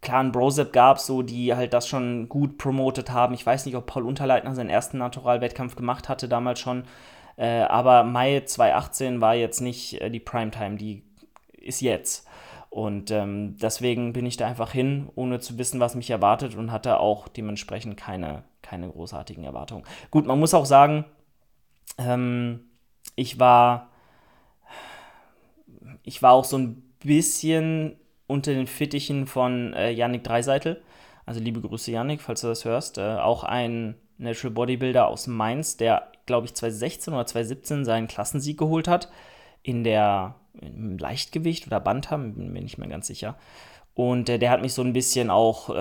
klar, 0.01 0.21
ein 0.21 0.33
Brosep 0.33 0.73
gab 0.73 0.97
es 0.97 1.07
so, 1.07 1.23
die 1.23 1.55
halt 1.55 1.73
das 1.73 1.87
schon 1.87 2.29
gut 2.29 2.59
promotet 2.59 3.11
haben. 3.11 3.35
Ich 3.35 3.45
weiß 3.45 3.67
nicht, 3.67 3.77
ob 3.77 3.87
Paul 3.87 4.07
Unterleitner 4.07 4.55
seinen 4.55 4.71
ersten 4.71 4.99
Natural-Wettkampf 4.99 5.77
gemacht 5.77 6.09
hatte 6.09 6.29
damals 6.29 6.59
schon. 6.59 6.85
Äh, 7.37 7.63
aber 7.63 8.05
Mai 8.05 8.41
2018 8.41 9.21
war 9.21 9.35
jetzt 9.35 9.61
nicht 9.61 10.01
äh, 10.01 10.11
die 10.11 10.21
Primetime, 10.21 10.77
die 10.77 11.03
ist 11.53 11.81
jetzt. 11.81 12.27
Und 12.75 13.13
ähm, 13.13 13.57
deswegen 13.57 14.13
bin 14.13 14.27
ich 14.27 14.37
da 14.37 14.49
einfach 14.49 14.73
hin, 14.73 15.09
ohne 15.15 15.39
zu 15.39 15.59
wissen, 15.59 15.79
was 15.79 15.95
mich 15.95 16.11
erwartet 16.11 16.57
und 16.57 16.73
hatte 16.73 16.99
auch 16.99 17.29
dementsprechend 17.29 17.97
keine, 17.97 18.43
keine 18.63 18.89
großartigen 18.89 19.45
Erwartungen. 19.45 19.85
Gut, 20.11 20.27
man 20.27 20.41
muss 20.41 20.55
auch 20.55 20.67
sagen, 20.67 21.05
ähm, 21.99 22.65
ich 23.15 23.39
war, 23.39 23.91
ich 26.03 26.21
war 26.21 26.33
auch 26.33 26.43
so 26.43 26.59
ein 26.59 26.83
bisschen 26.99 27.95
unter 28.27 28.53
den 28.53 28.67
Fittichen 28.67 29.29
von 29.29 29.73
äh, 29.75 29.93
Yannick 29.93 30.25
Dreiseitel. 30.25 30.83
Also 31.27 31.39
liebe 31.39 31.61
Grüße, 31.61 31.93
Yannick, 31.93 32.23
falls 32.23 32.41
du 32.41 32.49
das 32.49 32.65
hörst. 32.65 32.99
Äh, 32.99 33.19
auch 33.19 33.45
ein 33.45 33.95
Natural 34.19 34.53
Bodybuilder 34.53 35.07
aus 35.07 35.29
Mainz, 35.29 35.77
der, 35.77 36.11
glaube 36.27 36.49
ich, 36.49 36.55
2016 36.55 37.15
oder 37.15 37.25
2017 37.25 37.85
seinen 37.85 38.09
Klassensieg 38.09 38.59
geholt 38.59 38.89
hat 38.89 39.11
in 39.65 39.83
der 39.83 40.37
im 40.61 40.99
Leichtgewicht 40.99 41.67
oder 41.67 41.81
Bantam, 41.81 42.35
bin 42.35 42.53
mir 42.53 42.63
nicht 42.63 42.79
mehr 42.79 42.89
ganz 42.89 43.09
sicher. 43.09 43.37
Und 43.95 44.29
äh, 44.29 44.39
der 44.39 44.51
hat 44.51 44.61
mich 44.61 44.75
so 44.75 44.83
ein 44.83 44.93
bisschen 44.93 45.31
auch 45.31 45.71
äh, 45.71 45.75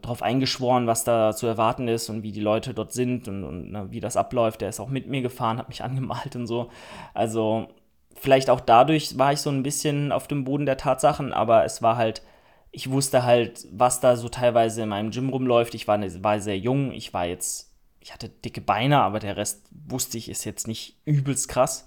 darauf 0.00 0.22
eingeschworen, 0.22 0.86
was 0.86 1.04
da 1.04 1.34
zu 1.34 1.46
erwarten 1.46 1.86
ist 1.86 2.08
und 2.08 2.22
wie 2.22 2.32
die 2.32 2.40
Leute 2.40 2.74
dort 2.74 2.92
sind 2.92 3.28
und, 3.28 3.44
und 3.44 3.70
na, 3.70 3.90
wie 3.90 4.00
das 4.00 4.16
abläuft. 4.16 4.60
Der 4.60 4.70
ist 4.70 4.80
auch 4.80 4.88
mit 4.88 5.06
mir 5.06 5.22
gefahren, 5.22 5.58
hat 5.58 5.68
mich 5.68 5.82
angemalt 5.84 6.34
und 6.36 6.46
so. 6.46 6.70
Also 7.14 7.68
vielleicht 8.14 8.50
auch 8.50 8.60
dadurch 8.60 9.18
war 9.18 9.32
ich 9.32 9.40
so 9.40 9.50
ein 9.50 9.62
bisschen 9.62 10.12
auf 10.12 10.28
dem 10.28 10.44
Boden 10.44 10.66
der 10.66 10.78
Tatsachen, 10.78 11.32
aber 11.32 11.64
es 11.64 11.82
war 11.82 11.96
halt, 11.96 12.22
ich 12.70 12.90
wusste 12.90 13.24
halt, 13.24 13.66
was 13.70 14.00
da 14.00 14.16
so 14.16 14.28
teilweise 14.28 14.82
in 14.82 14.88
meinem 14.88 15.10
Gym 15.10 15.28
rumläuft. 15.28 15.74
Ich 15.74 15.86
war, 15.86 15.98
ne, 15.98 16.24
war 16.24 16.40
sehr 16.40 16.58
jung, 16.58 16.92
ich 16.92 17.12
war 17.12 17.26
jetzt, 17.26 17.74
ich 18.00 18.14
hatte 18.14 18.30
dicke 18.30 18.62
Beine, 18.62 19.00
aber 19.00 19.20
der 19.20 19.36
Rest 19.36 19.68
wusste 19.70 20.16
ich, 20.16 20.30
ist 20.30 20.44
jetzt 20.44 20.68
nicht 20.68 20.96
übelst 21.04 21.48
krass. 21.48 21.86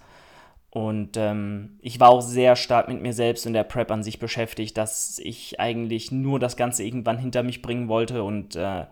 Und 0.71 1.17
ähm, 1.17 1.77
ich 1.81 1.99
war 1.99 2.09
auch 2.09 2.21
sehr 2.21 2.55
stark 2.55 2.87
mit 2.87 3.01
mir 3.01 3.11
selbst 3.11 3.45
und 3.45 3.51
der 3.53 3.65
Prep 3.65 3.91
an 3.91 4.03
sich 4.03 4.19
beschäftigt, 4.19 4.77
dass 4.77 5.19
ich 5.19 5.59
eigentlich 5.59 6.11
nur 6.11 6.39
das 6.39 6.55
Ganze 6.55 6.83
irgendwann 6.83 7.17
hinter 7.17 7.43
mich 7.43 7.61
bringen 7.61 7.89
wollte 7.89 8.23
und 8.23 8.55
äh, 8.55 8.85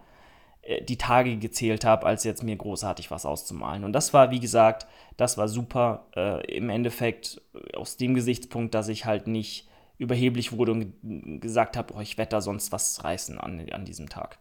äh 0.62 0.84
die 0.84 0.98
Tage 0.98 1.38
gezählt 1.38 1.86
habe, 1.86 2.06
als 2.06 2.26
jetzt 2.26 2.44
mir 2.44 2.58
großartig 2.58 3.12
was 3.12 3.26
auszumalen. 3.26 3.86
Und 3.86 3.94
das 3.94 4.14
war, 4.14 4.30
wie 4.30 4.42
gesagt, 4.42 4.88
das 5.16 5.38
war 5.38 5.48
super. 5.48 6.08
Äh, 6.18 6.58
Im 6.58 6.70
Endeffekt 6.70 7.42
aus 7.74 7.96
dem 7.96 8.14
Gesichtspunkt, 8.14 8.76
dass 8.76 8.90
ich 8.90 9.06
halt 9.06 9.28
nicht 9.28 9.70
überheblich 9.98 10.52
wurde 10.52 10.74
und 10.74 11.40
gesagt 11.42 11.78
habe, 11.78 11.94
oh, 11.96 12.02
ich 12.02 12.18
werde 12.18 12.32
da 12.32 12.42
sonst 12.42 12.74
was 12.74 13.06
reißen 13.06 13.40
an, 13.40 13.70
an 13.72 13.86
diesem 13.86 14.10
Tag 14.10 14.38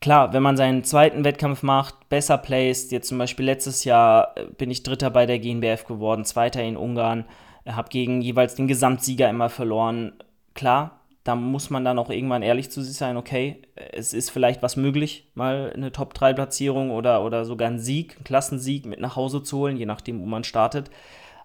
klar, 0.00 0.32
wenn 0.32 0.42
man 0.42 0.56
seinen 0.56 0.84
zweiten 0.84 1.24
Wettkampf 1.24 1.62
macht, 1.62 2.08
besser 2.08 2.38
placed, 2.38 2.92
jetzt 2.92 3.08
zum 3.08 3.18
Beispiel 3.18 3.46
letztes 3.46 3.84
Jahr 3.84 4.36
äh, 4.36 4.46
bin 4.46 4.70
ich 4.70 4.82
Dritter 4.82 5.10
bei 5.10 5.26
der 5.26 5.38
GNBF 5.38 5.84
geworden, 5.84 6.24
Zweiter 6.24 6.62
in 6.62 6.76
Ungarn, 6.76 7.24
äh, 7.64 7.72
habe 7.72 7.88
gegen 7.90 8.20
jeweils 8.20 8.54
den 8.54 8.68
Gesamtsieger 8.68 9.28
immer 9.28 9.48
verloren. 9.48 10.12
Klar, 10.54 11.00
da 11.24 11.36
muss 11.36 11.70
man 11.70 11.84
dann 11.84 11.98
auch 11.98 12.10
irgendwann 12.10 12.42
ehrlich 12.42 12.70
zu 12.70 12.82
sich 12.82 12.96
sein, 12.96 13.16
okay, 13.16 13.62
es 13.92 14.14
ist 14.14 14.30
vielleicht 14.30 14.62
was 14.62 14.76
möglich, 14.76 15.30
mal 15.34 15.72
eine 15.74 15.92
Top-3-Platzierung 15.92 16.90
oder, 16.90 17.24
oder 17.24 17.44
sogar 17.44 17.68
einen 17.68 17.78
Sieg, 17.78 18.16
einen 18.16 18.24
Klassensieg 18.24 18.86
mit 18.86 19.00
nach 19.00 19.16
Hause 19.16 19.42
zu 19.42 19.58
holen, 19.58 19.76
je 19.76 19.86
nachdem, 19.86 20.20
wo 20.20 20.26
man 20.26 20.44
startet. 20.44 20.90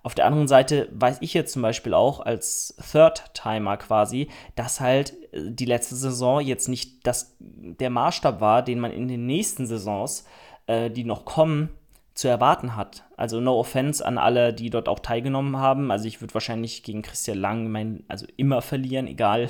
Auf 0.05 0.13
der 0.13 0.27
anderen 0.27 0.47
Seite 0.47 0.87
weiß 0.91 1.17
ich 1.21 1.33
jetzt 1.33 1.53
zum 1.53 1.63
Beispiel 1.63 1.95
auch 1.95 2.19
als 2.19 2.75
Third-Timer 2.91 3.77
quasi, 3.77 4.27
dass 4.55 4.79
halt 4.79 5.13
äh, 5.33 5.49
die 5.49 5.65
letzte 5.65 5.95
Saison 5.95 6.41
jetzt 6.41 6.67
nicht 6.67 7.07
das, 7.07 7.35
der 7.39 7.89
Maßstab 7.89 8.39
war, 8.39 8.61
den 8.61 8.79
man 8.79 8.91
in 8.91 9.07
den 9.07 9.25
nächsten 9.25 9.65
Saisons, 9.65 10.23
äh, 10.67 10.91
die 10.91 11.05
noch 11.05 11.25
kommen, 11.25 11.71
zu 12.13 12.27
erwarten 12.27 12.75
hat. 12.75 13.03
Also 13.17 13.41
no 13.41 13.59
offense 13.59 14.05
an 14.05 14.19
alle, 14.19 14.53
die 14.53 14.69
dort 14.69 14.89
auch 14.89 14.99
teilgenommen 14.99 15.57
haben. 15.57 15.89
Also 15.89 16.07
ich 16.07 16.21
würde 16.21 16.35
wahrscheinlich 16.35 16.83
gegen 16.83 17.01
Christian 17.01 17.39
Lang 17.39 17.71
mein, 17.71 18.03
also 18.07 18.27
immer 18.37 18.61
verlieren, 18.61 19.07
egal 19.07 19.49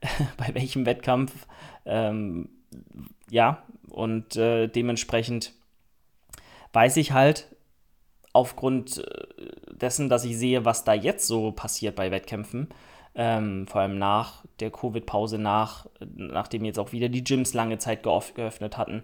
bei 0.36 0.54
welchem 0.54 0.86
Wettkampf. 0.86 1.48
Ähm, 1.84 2.50
ja, 3.30 3.64
und 3.90 4.36
äh, 4.36 4.68
dementsprechend 4.68 5.54
weiß 6.72 6.98
ich 6.98 7.10
halt, 7.10 7.48
aufgrund 8.32 8.98
äh, 8.98 9.37
dessen, 9.82 10.08
dass 10.08 10.24
ich 10.24 10.38
sehe, 10.38 10.64
was 10.64 10.84
da 10.84 10.94
jetzt 10.94 11.26
so 11.26 11.52
passiert 11.52 11.96
bei 11.96 12.10
Wettkämpfen, 12.10 12.68
ähm, 13.14 13.66
vor 13.66 13.80
allem 13.80 13.98
nach 13.98 14.44
der 14.60 14.70
Covid-Pause, 14.70 15.38
nach, 15.38 15.86
nachdem 16.00 16.64
jetzt 16.64 16.78
auch 16.78 16.92
wieder 16.92 17.08
die 17.08 17.24
Gyms 17.24 17.54
lange 17.54 17.78
Zeit 17.78 18.02
geöffnet 18.02 18.76
hatten. 18.76 19.02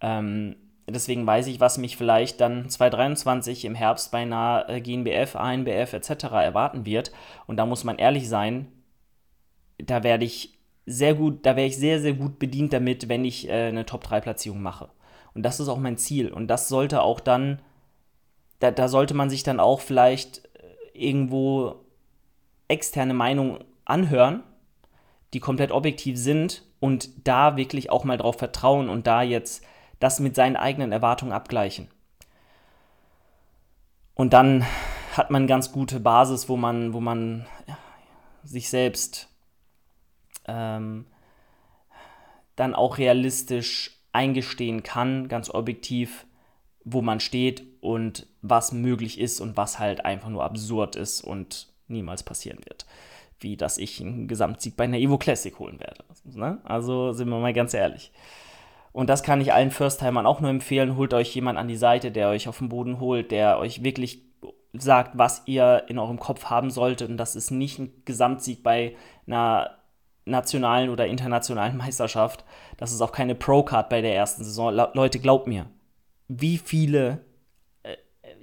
Ähm, 0.00 0.56
deswegen 0.88 1.26
weiß 1.26 1.46
ich, 1.46 1.60
was 1.60 1.78
mich 1.78 1.96
vielleicht 1.96 2.40
dann 2.40 2.68
2023 2.68 3.64
im 3.64 3.74
Herbst 3.74 4.10
bei 4.10 4.18
einer 4.18 4.66
äh, 4.68 4.80
GNBF, 4.80 5.36
ANBF 5.36 5.92
etc. 5.92 6.24
erwarten 6.24 6.86
wird. 6.86 7.12
Und 7.46 7.56
da 7.56 7.66
muss 7.66 7.84
man 7.84 7.98
ehrlich 7.98 8.28
sein, 8.28 8.68
da 9.78 10.02
werde 10.02 10.24
ich 10.24 10.58
sehr 10.86 11.14
gut, 11.14 11.46
da 11.46 11.56
wäre 11.56 11.68
ich 11.68 11.78
sehr, 11.78 12.00
sehr 12.00 12.14
gut 12.14 12.38
bedient 12.38 12.72
damit, 12.72 13.08
wenn 13.08 13.24
ich 13.24 13.48
äh, 13.48 13.68
eine 13.68 13.86
Top-3-Platzierung 13.86 14.60
mache. 14.60 14.90
Und 15.34 15.44
das 15.44 15.60
ist 15.60 15.68
auch 15.68 15.78
mein 15.78 15.96
Ziel. 15.96 16.32
Und 16.32 16.48
das 16.48 16.68
sollte 16.68 17.02
auch 17.02 17.20
dann 17.20 17.60
da, 18.62 18.70
da 18.70 18.86
sollte 18.88 19.14
man 19.14 19.28
sich 19.28 19.42
dann 19.42 19.58
auch 19.58 19.80
vielleicht 19.80 20.44
äh, 20.54 20.68
irgendwo 20.94 21.80
externe 22.68 23.12
Meinungen 23.12 23.64
anhören, 23.84 24.44
die 25.32 25.40
komplett 25.40 25.72
objektiv 25.72 26.16
sind 26.16 26.62
und 26.78 27.26
da 27.26 27.56
wirklich 27.56 27.90
auch 27.90 28.04
mal 28.04 28.18
drauf 28.18 28.38
vertrauen 28.38 28.88
und 28.88 29.06
da 29.06 29.22
jetzt 29.22 29.64
das 29.98 30.20
mit 30.20 30.36
seinen 30.36 30.56
eigenen 30.56 30.92
Erwartungen 30.92 31.32
abgleichen. 31.32 31.88
Und 34.14 34.32
dann 34.32 34.64
hat 35.16 35.30
man 35.30 35.46
ganz 35.46 35.72
gute 35.72 35.98
Basis, 35.98 36.48
wo 36.48 36.56
man, 36.56 36.92
wo 36.92 37.00
man 37.00 37.46
ja, 37.66 37.76
sich 38.44 38.68
selbst 38.68 39.28
ähm, 40.46 41.06
dann 42.54 42.74
auch 42.74 42.98
realistisch 42.98 43.98
eingestehen 44.12 44.82
kann, 44.84 45.26
ganz 45.28 45.50
objektiv, 45.50 46.26
wo 46.84 47.02
man 47.02 47.18
steht 47.18 47.71
und 47.82 48.28
was 48.42 48.72
möglich 48.72 49.20
ist 49.20 49.40
und 49.40 49.56
was 49.56 49.80
halt 49.80 50.04
einfach 50.04 50.28
nur 50.28 50.44
absurd 50.44 50.94
ist 50.94 51.20
und 51.20 51.66
niemals 51.88 52.22
passieren 52.22 52.60
wird. 52.64 52.86
Wie 53.40 53.56
dass 53.56 53.76
ich 53.76 54.00
einen 54.00 54.28
Gesamtsieg 54.28 54.76
bei 54.76 54.84
einer 54.84 54.98
Evo 54.98 55.18
Classic 55.18 55.58
holen 55.58 55.80
werde. 55.80 56.04
Ne? 56.24 56.60
Also 56.62 57.12
sind 57.12 57.28
wir 57.28 57.40
mal 57.40 57.52
ganz 57.52 57.74
ehrlich. 57.74 58.12
Und 58.92 59.10
das 59.10 59.24
kann 59.24 59.40
ich 59.40 59.52
allen 59.52 59.72
First-Timern 59.72 60.26
auch 60.26 60.40
nur 60.40 60.50
empfehlen. 60.50 60.96
Holt 60.96 61.12
euch 61.12 61.34
jemand 61.34 61.58
an 61.58 61.66
die 61.66 61.76
Seite, 61.76 62.12
der 62.12 62.28
euch 62.28 62.46
auf 62.46 62.58
den 62.58 62.68
Boden 62.68 63.00
holt, 63.00 63.32
der 63.32 63.58
euch 63.58 63.82
wirklich 63.82 64.22
sagt, 64.74 65.18
was 65.18 65.42
ihr 65.46 65.84
in 65.88 65.98
eurem 65.98 66.20
Kopf 66.20 66.44
haben 66.44 66.70
solltet. 66.70 67.10
Und 67.10 67.16
das 67.16 67.34
ist 67.34 67.50
nicht 67.50 67.80
ein 67.80 67.92
Gesamtsieg 68.04 68.62
bei 68.62 68.94
einer 69.26 69.78
nationalen 70.24 70.88
oder 70.88 71.08
internationalen 71.08 71.76
Meisterschaft. 71.78 72.44
Das 72.76 72.92
ist 72.92 73.00
auch 73.00 73.12
keine 73.12 73.34
Pro-Card 73.34 73.88
bei 73.88 74.02
der 74.02 74.14
ersten 74.14 74.44
Saison. 74.44 74.72
Leute, 74.72 75.18
glaubt 75.18 75.48
mir, 75.48 75.66
wie 76.28 76.58
viele 76.58 77.24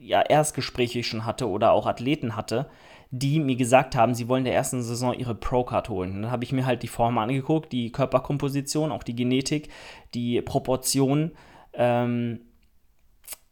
ja, 0.01 0.21
Erstgespräche 0.21 0.99
ich 0.99 1.07
schon 1.07 1.25
hatte 1.25 1.47
oder 1.47 1.71
auch 1.71 1.85
Athleten 1.85 2.35
hatte, 2.35 2.69
die 3.11 3.39
mir 3.39 3.55
gesagt 3.55 3.95
haben, 3.95 4.13
sie 4.13 4.27
wollen 4.27 4.43
der 4.43 4.53
ersten 4.53 4.81
Saison 4.83 5.13
ihre 5.13 5.35
Pro-Card 5.35 5.89
holen. 5.89 6.21
Dann 6.21 6.31
habe 6.31 6.43
ich 6.43 6.51
mir 6.51 6.65
halt 6.65 6.83
die 6.83 6.87
Form 6.87 7.17
angeguckt, 7.17 7.71
die 7.71 7.91
Körperkomposition, 7.91 8.91
auch 8.91 9.03
die 9.03 9.15
Genetik, 9.15 9.69
die 10.13 10.41
Proportionen. 10.41 11.31
Ähm, 11.73 12.41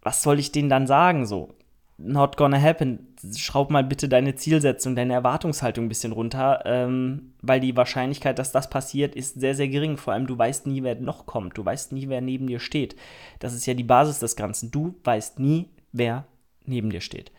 was 0.01 0.21
soll 0.21 0.39
ich 0.39 0.51
denen 0.51 0.69
dann 0.69 0.87
sagen 0.87 1.25
so? 1.25 1.57
not 1.97 2.37
gonna 2.37 2.61
happen. 2.61 3.15
Schraub 3.35 3.71
mal 3.71 3.83
bitte 3.83 4.07
deine 4.07 4.35
Zielsetzung, 4.35 4.95
deine 4.95 5.13
Erwartungshaltung 5.13 5.85
ein 5.85 5.89
bisschen 5.89 6.11
runter, 6.11 6.61
ähm, 6.65 7.33
weil 7.41 7.59
die 7.59 7.75
Wahrscheinlichkeit, 7.75 8.37
dass 8.37 8.51
das 8.51 8.69
passiert, 8.69 9.15
ist 9.15 9.39
sehr, 9.39 9.55
sehr 9.55 9.67
gering. 9.67 9.97
Vor 9.97 10.13
allem, 10.13 10.27
du 10.27 10.37
weißt 10.37 10.67
nie, 10.67 10.83
wer 10.83 10.95
noch 10.95 11.25
kommt. 11.25 11.57
Du 11.57 11.65
weißt 11.65 11.91
nie, 11.91 12.07
wer 12.07 12.21
neben 12.21 12.47
dir 12.47 12.59
steht. 12.59 12.95
Das 13.39 13.53
ist 13.53 13.65
ja 13.65 13.73
die 13.73 13.83
Basis 13.83 14.19
des 14.19 14.35
Ganzen. 14.35 14.71
Du 14.71 14.95
weißt 15.03 15.39
nie, 15.39 15.69
wer 15.91 16.25
neben 16.67 16.89
dir 16.89 17.01
steht. 17.01 17.31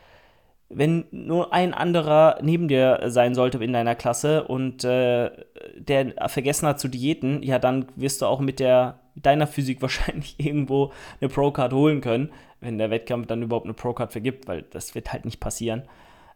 Wenn 0.70 1.06
nur 1.10 1.54
ein 1.54 1.72
anderer 1.72 2.38
neben 2.42 2.68
dir 2.68 3.00
sein 3.06 3.34
sollte 3.34 3.62
in 3.64 3.72
deiner 3.72 3.94
Klasse 3.94 4.44
und 4.44 4.84
äh, 4.84 5.30
der 5.76 6.28
vergessen 6.28 6.68
hat 6.68 6.78
zu 6.78 6.88
diäten, 6.88 7.42
ja, 7.42 7.58
dann 7.58 7.86
wirst 7.96 8.20
du 8.20 8.26
auch 8.26 8.40
mit 8.40 8.60
der 8.60 9.00
deiner 9.14 9.46
Physik 9.46 9.80
wahrscheinlich 9.82 10.34
irgendwo 10.38 10.92
eine 11.20 11.30
Pro-Card 11.30 11.72
holen 11.72 12.00
können, 12.00 12.32
wenn 12.60 12.78
der 12.78 12.90
Wettkampf 12.90 13.26
dann 13.26 13.42
überhaupt 13.42 13.66
eine 13.66 13.74
Pro-Card 13.74 14.12
vergibt, 14.12 14.46
weil 14.46 14.62
das 14.62 14.94
wird 14.94 15.12
halt 15.12 15.24
nicht 15.24 15.40
passieren. 15.40 15.84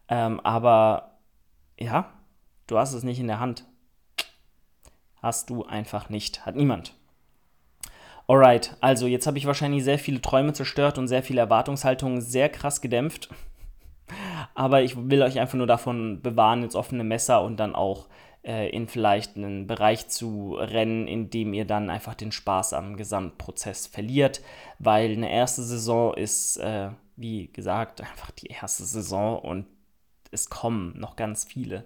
Ähm, 0.09 0.41
aber 0.41 1.19
ja, 1.79 2.13
du 2.67 2.79
hast 2.79 2.93
es 2.95 3.03
nicht 3.03 3.21
in 3.21 3.29
der 3.29 3.41
Hand. 3.41 3.67
Hast 5.17 5.51
du 5.51 5.65
einfach 5.65 6.09
nicht. 6.09 6.47
Hat 6.47 6.57
niemand. 6.57 6.95
Alright, 8.33 8.75
also 8.81 9.07
jetzt 9.07 9.27
habe 9.27 9.37
ich 9.37 9.45
wahrscheinlich 9.45 9.85
sehr 9.85 9.99
viele 9.99 10.23
Träume 10.23 10.55
zerstört 10.55 10.97
und 10.97 11.07
sehr 11.07 11.23
viele 11.23 11.43
Erwartungshaltungen 11.43 12.23
sehr 12.23 12.49
krass 12.49 12.81
gedämpft. 12.81 13.29
Aber 14.55 14.81
ich 14.81 14.97
will 14.97 15.21
euch 15.21 15.39
einfach 15.39 15.59
nur 15.59 15.67
davon 15.67 16.23
bewahren, 16.23 16.63
ins 16.63 16.75
offene 16.75 17.05
Messer 17.05 17.45
und 17.45 17.59
dann 17.59 17.75
auch 17.75 18.07
äh, 18.43 18.71
in 18.71 18.89
vielleicht 18.89 19.37
einen 19.37 19.67
Bereich 19.67 20.09
zu 20.09 20.55
rennen, 20.55 21.09
in 21.09 21.29
dem 21.29 21.53
ihr 21.53 21.67
dann 21.67 21.91
einfach 21.91 22.15
den 22.15 22.33
Spaß 22.33 22.73
am 22.73 22.97
Gesamtprozess 22.97 23.87
verliert, 23.87 24.41
weil 24.79 25.13
eine 25.13 25.31
erste 25.31 25.63
Saison 25.63 26.15
ist, 26.15 26.57
äh, 26.57 26.89
wie 27.17 27.49
gesagt, 27.49 28.01
einfach 28.01 28.31
die 28.31 28.47
erste 28.47 28.85
Saison 28.85 29.41
und 29.41 29.67
es 30.31 30.49
kommen 30.49 30.99
noch 30.99 31.17
ganz 31.17 31.45
viele, 31.45 31.85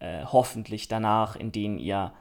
äh, 0.00 0.24
hoffentlich 0.24 0.88
danach, 0.88 1.36
in 1.36 1.52
denen 1.52 1.78
ihr 1.78 2.12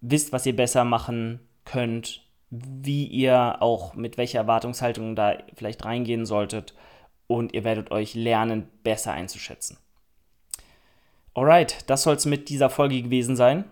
wisst, 0.00 0.32
was 0.32 0.46
ihr 0.46 0.54
besser 0.54 0.84
machen 0.84 1.40
könnt, 1.64 2.27
wie 2.50 3.06
ihr 3.06 3.60
auch 3.60 3.94
mit 3.94 4.16
welcher 4.16 4.38
Erwartungshaltung 4.38 5.14
da 5.14 5.36
vielleicht 5.54 5.84
reingehen 5.84 6.26
solltet 6.26 6.74
und 7.26 7.54
ihr 7.54 7.64
werdet 7.64 7.90
euch 7.90 8.14
lernen, 8.14 8.68
besser 8.82 9.12
einzuschätzen. 9.12 9.78
Alright, 11.34 11.88
das 11.88 12.02
soll 12.02 12.16
es 12.16 12.26
mit 12.26 12.48
dieser 12.48 12.70
Folge 12.70 13.00
gewesen 13.02 13.36
sein. 13.36 13.64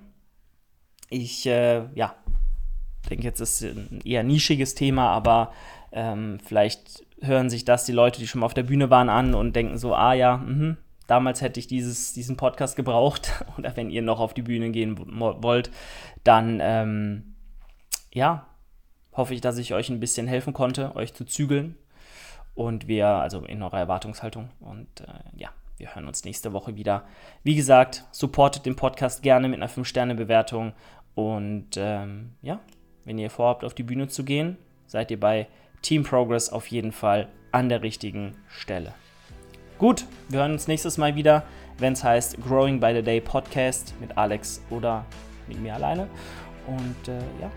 Ich, 1.08 1.46
äh, 1.46 1.84
ja, 1.94 2.14
denke, 3.08 3.24
jetzt 3.24 3.40
ist 3.40 3.62
ein 3.62 4.00
eher 4.04 4.22
nischiges 4.22 4.74
Thema, 4.74 5.10
aber 5.10 5.52
ähm, 5.92 6.38
vielleicht 6.44 7.04
hören 7.20 7.48
sich 7.48 7.64
das 7.64 7.84
die 7.84 7.92
Leute, 7.92 8.20
die 8.20 8.28
schon 8.28 8.40
mal 8.40 8.46
auf 8.46 8.54
der 8.54 8.62
Bühne 8.62 8.90
waren, 8.90 9.08
an 9.08 9.34
und 9.34 9.56
denken 9.56 9.78
so, 9.78 9.94
ah 9.94 10.12
ja, 10.12 10.36
mh, 10.36 10.76
damals 11.06 11.40
hätte 11.40 11.60
ich 11.60 11.66
dieses, 11.66 12.12
diesen 12.12 12.36
Podcast 12.36 12.76
gebraucht. 12.76 13.44
Oder 13.58 13.76
wenn 13.76 13.90
ihr 13.90 14.02
noch 14.02 14.20
auf 14.20 14.34
die 14.34 14.42
Bühne 14.42 14.70
gehen 14.70 14.98
wollt, 15.18 15.70
dann 16.24 16.58
ähm, 16.60 17.34
ja, 18.12 18.46
hoffe 19.16 19.34
ich, 19.34 19.40
dass 19.40 19.58
ich 19.58 19.74
euch 19.74 19.88
ein 19.88 20.00
bisschen 20.00 20.26
helfen 20.26 20.52
konnte, 20.52 20.94
euch 20.94 21.14
zu 21.14 21.24
zügeln. 21.24 21.76
Und 22.54 22.88
wir, 22.88 23.08
also 23.08 23.40
in 23.44 23.62
eurer 23.62 23.78
Erwartungshaltung. 23.78 24.48
Und 24.60 25.00
äh, 25.00 25.36
ja, 25.36 25.50
wir 25.76 25.94
hören 25.94 26.06
uns 26.06 26.24
nächste 26.24 26.52
Woche 26.52 26.76
wieder. 26.76 27.04
Wie 27.42 27.54
gesagt, 27.54 28.04
supportet 28.10 28.64
den 28.64 28.76
Podcast 28.76 29.22
gerne 29.22 29.48
mit 29.48 29.60
einer 29.60 29.70
5-Sterne-Bewertung. 29.70 30.72
Und 31.14 31.76
ähm, 31.76 32.32
ja, 32.40 32.60
wenn 33.04 33.18
ihr 33.18 33.30
vorhabt, 33.30 33.64
auf 33.64 33.74
die 33.74 33.82
Bühne 33.82 34.08
zu 34.08 34.24
gehen, 34.24 34.56
seid 34.86 35.10
ihr 35.10 35.20
bei 35.20 35.48
Team 35.82 36.02
Progress 36.02 36.48
auf 36.48 36.66
jeden 36.68 36.92
Fall 36.92 37.28
an 37.52 37.68
der 37.68 37.82
richtigen 37.82 38.36
Stelle. 38.48 38.94
Gut, 39.78 40.06
wir 40.28 40.40
hören 40.40 40.52
uns 40.52 40.68
nächstes 40.68 40.96
Mal 40.96 41.14
wieder, 41.14 41.42
wenn 41.78 41.92
es 41.92 42.02
heißt 42.02 42.42
Growing 42.42 42.80
by 42.80 42.92
the 42.94 43.02
Day 43.02 43.20
Podcast 43.20 43.94
mit 44.00 44.16
Alex 44.16 44.62
oder 44.70 45.04
mit 45.46 45.60
mir 45.60 45.74
alleine. 45.74 46.08
Und 46.66 47.08
äh, 47.08 47.18
ja, 47.40 47.50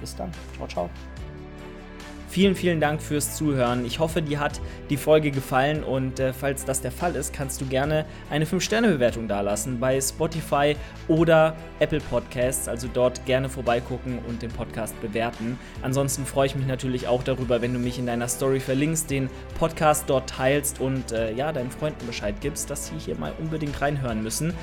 bis 0.00 0.14
dann. 0.16 0.30
Ciao, 0.56 0.68
ciao. 0.68 0.90
Vielen, 2.34 2.56
vielen 2.56 2.80
Dank 2.80 3.00
fürs 3.00 3.36
Zuhören. 3.36 3.84
Ich 3.84 4.00
hoffe, 4.00 4.20
dir 4.20 4.40
hat 4.40 4.60
die 4.90 4.96
Folge 4.96 5.30
gefallen 5.30 5.84
und 5.84 6.18
äh, 6.18 6.32
falls 6.32 6.64
das 6.64 6.80
der 6.80 6.90
Fall 6.90 7.14
ist, 7.14 7.32
kannst 7.32 7.60
du 7.60 7.66
gerne 7.66 8.06
eine 8.28 8.44
5-Sterne-Bewertung 8.44 9.28
dalassen 9.28 9.78
bei 9.78 10.00
Spotify 10.00 10.74
oder 11.06 11.54
Apple 11.78 12.00
Podcasts. 12.00 12.66
Also 12.66 12.88
dort 12.92 13.24
gerne 13.24 13.48
vorbeigucken 13.48 14.18
und 14.26 14.42
den 14.42 14.50
Podcast 14.50 15.00
bewerten. 15.00 15.60
Ansonsten 15.80 16.26
freue 16.26 16.46
ich 16.46 16.56
mich 16.56 16.66
natürlich 16.66 17.06
auch 17.06 17.22
darüber, 17.22 17.62
wenn 17.62 17.72
du 17.72 17.78
mich 17.78 18.00
in 18.00 18.06
deiner 18.06 18.26
Story 18.26 18.58
verlinkst, 18.58 19.08
den 19.10 19.30
Podcast 19.56 20.06
dort 20.08 20.28
teilst 20.28 20.80
und 20.80 21.12
äh, 21.12 21.32
ja, 21.34 21.52
deinen 21.52 21.70
Freunden 21.70 22.04
Bescheid 22.04 22.34
gibst, 22.40 22.68
dass 22.68 22.88
sie 22.88 22.98
hier 22.98 23.14
mal 23.14 23.32
unbedingt 23.38 23.80
reinhören 23.80 24.24
müssen. 24.24 24.54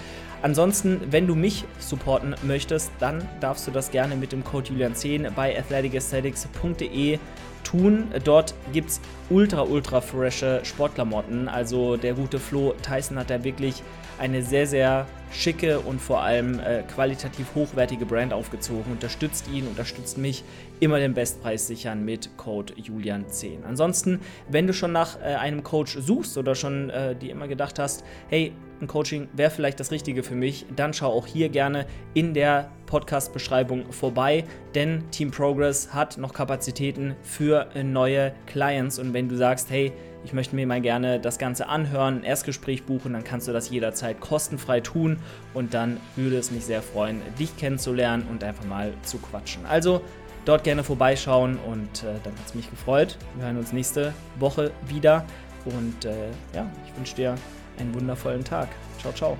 Ansonsten, 0.41 1.01
wenn 1.11 1.27
du 1.27 1.35
mich 1.35 1.65
supporten 1.79 2.35
möchtest, 2.43 2.91
dann 2.99 3.27
darfst 3.39 3.67
du 3.67 3.71
das 3.71 3.91
gerne 3.91 4.15
mit 4.15 4.31
dem 4.31 4.43
Code 4.43 4.71
Julian10 4.71 5.29
bei 5.31 5.57
athleticesthetics.de 5.57 7.19
tun. 7.63 8.07
Dort 8.23 8.55
gibt 8.73 8.89
es 8.89 9.01
ultra, 9.29 9.61
ultra 9.61 10.01
frische 10.01 10.61
Sportklamotten. 10.63 11.47
Also 11.47 11.95
der 11.95 12.15
gute 12.15 12.39
Flo 12.39 12.73
Tyson 12.81 13.19
hat 13.19 13.29
da 13.29 13.43
wirklich 13.43 13.83
eine 14.17 14.41
sehr, 14.41 14.65
sehr 14.65 15.07
schicke 15.31 15.79
und 15.79 16.01
vor 16.01 16.21
allem 16.21 16.59
äh, 16.59 16.83
qualitativ 16.83 17.53
hochwertige 17.55 18.05
Brand 18.05 18.33
aufgezogen. 18.33 18.91
Unterstützt 18.91 19.47
ihn, 19.51 19.67
unterstützt 19.67 20.17
mich. 20.17 20.43
Immer 20.79 20.97
den 20.97 21.13
Bestpreis 21.13 21.67
sichern 21.67 22.03
mit 22.03 22.35
Code 22.37 22.73
Julian10. 22.73 23.63
Ansonsten, 23.67 24.19
wenn 24.49 24.65
du 24.65 24.73
schon 24.73 24.91
nach 24.91 25.19
äh, 25.19 25.35
einem 25.35 25.63
Coach 25.63 25.97
suchst 25.99 26.37
oder 26.37 26.55
schon 26.55 26.89
äh, 26.89 27.15
dir 27.15 27.31
immer 27.31 27.47
gedacht 27.47 27.77
hast, 27.79 28.03
hey, 28.29 28.53
ein 28.81 28.87
Coaching 28.87 29.29
wäre 29.33 29.51
vielleicht 29.51 29.79
das 29.79 29.91
Richtige 29.91 30.23
für 30.23 30.35
mich, 30.35 30.65
dann 30.75 30.93
schau 30.93 31.11
auch 31.11 31.27
hier 31.27 31.49
gerne 31.49 31.85
in 32.13 32.33
der 32.33 32.71
Podcast-Beschreibung 32.85 33.91
vorbei, 33.91 34.43
denn 34.75 35.09
Team 35.11 35.31
Progress 35.31 35.93
hat 35.93 36.17
noch 36.17 36.33
Kapazitäten 36.33 37.15
für 37.21 37.67
neue 37.83 38.33
Clients. 38.47 38.99
Und 38.99 39.13
wenn 39.13 39.29
du 39.29 39.37
sagst, 39.37 39.69
hey, 39.69 39.93
ich 40.23 40.33
möchte 40.33 40.55
mir 40.55 40.67
mal 40.67 40.81
gerne 40.81 41.19
das 41.19 41.37
Ganze 41.37 41.67
anhören, 41.67 42.19
ein 42.19 42.23
Erstgespräch 42.23 42.83
buchen, 42.83 43.13
dann 43.13 43.23
kannst 43.23 43.47
du 43.47 43.53
das 43.53 43.69
jederzeit 43.69 44.19
kostenfrei 44.19 44.81
tun 44.81 45.17
und 45.53 45.73
dann 45.73 45.99
würde 46.15 46.37
es 46.37 46.51
mich 46.51 46.65
sehr 46.65 46.81
freuen, 46.81 47.21
dich 47.39 47.55
kennenzulernen 47.57 48.27
und 48.29 48.43
einfach 48.43 48.65
mal 48.65 48.93
zu 49.03 49.17
quatschen. 49.17 49.65
Also 49.65 50.01
dort 50.45 50.63
gerne 50.63 50.83
vorbeischauen 50.83 51.57
und 51.67 52.03
äh, 52.03 52.13
dann 52.23 52.33
hat 52.33 52.45
es 52.45 52.55
mich 52.55 52.69
gefreut. 52.69 53.17
Wir 53.35 53.45
hören 53.45 53.57
uns 53.57 53.73
nächste 53.73 54.13
Woche 54.39 54.71
wieder 54.87 55.25
und 55.65 56.05
äh, 56.05 56.29
ja, 56.53 56.69
ich 56.85 56.97
wünsche 56.97 57.15
dir 57.15 57.35
einen 57.77 57.93
wundervollen 57.93 58.43
Tag. 58.43 58.69
Ciao, 58.99 59.13
ciao. 59.13 59.37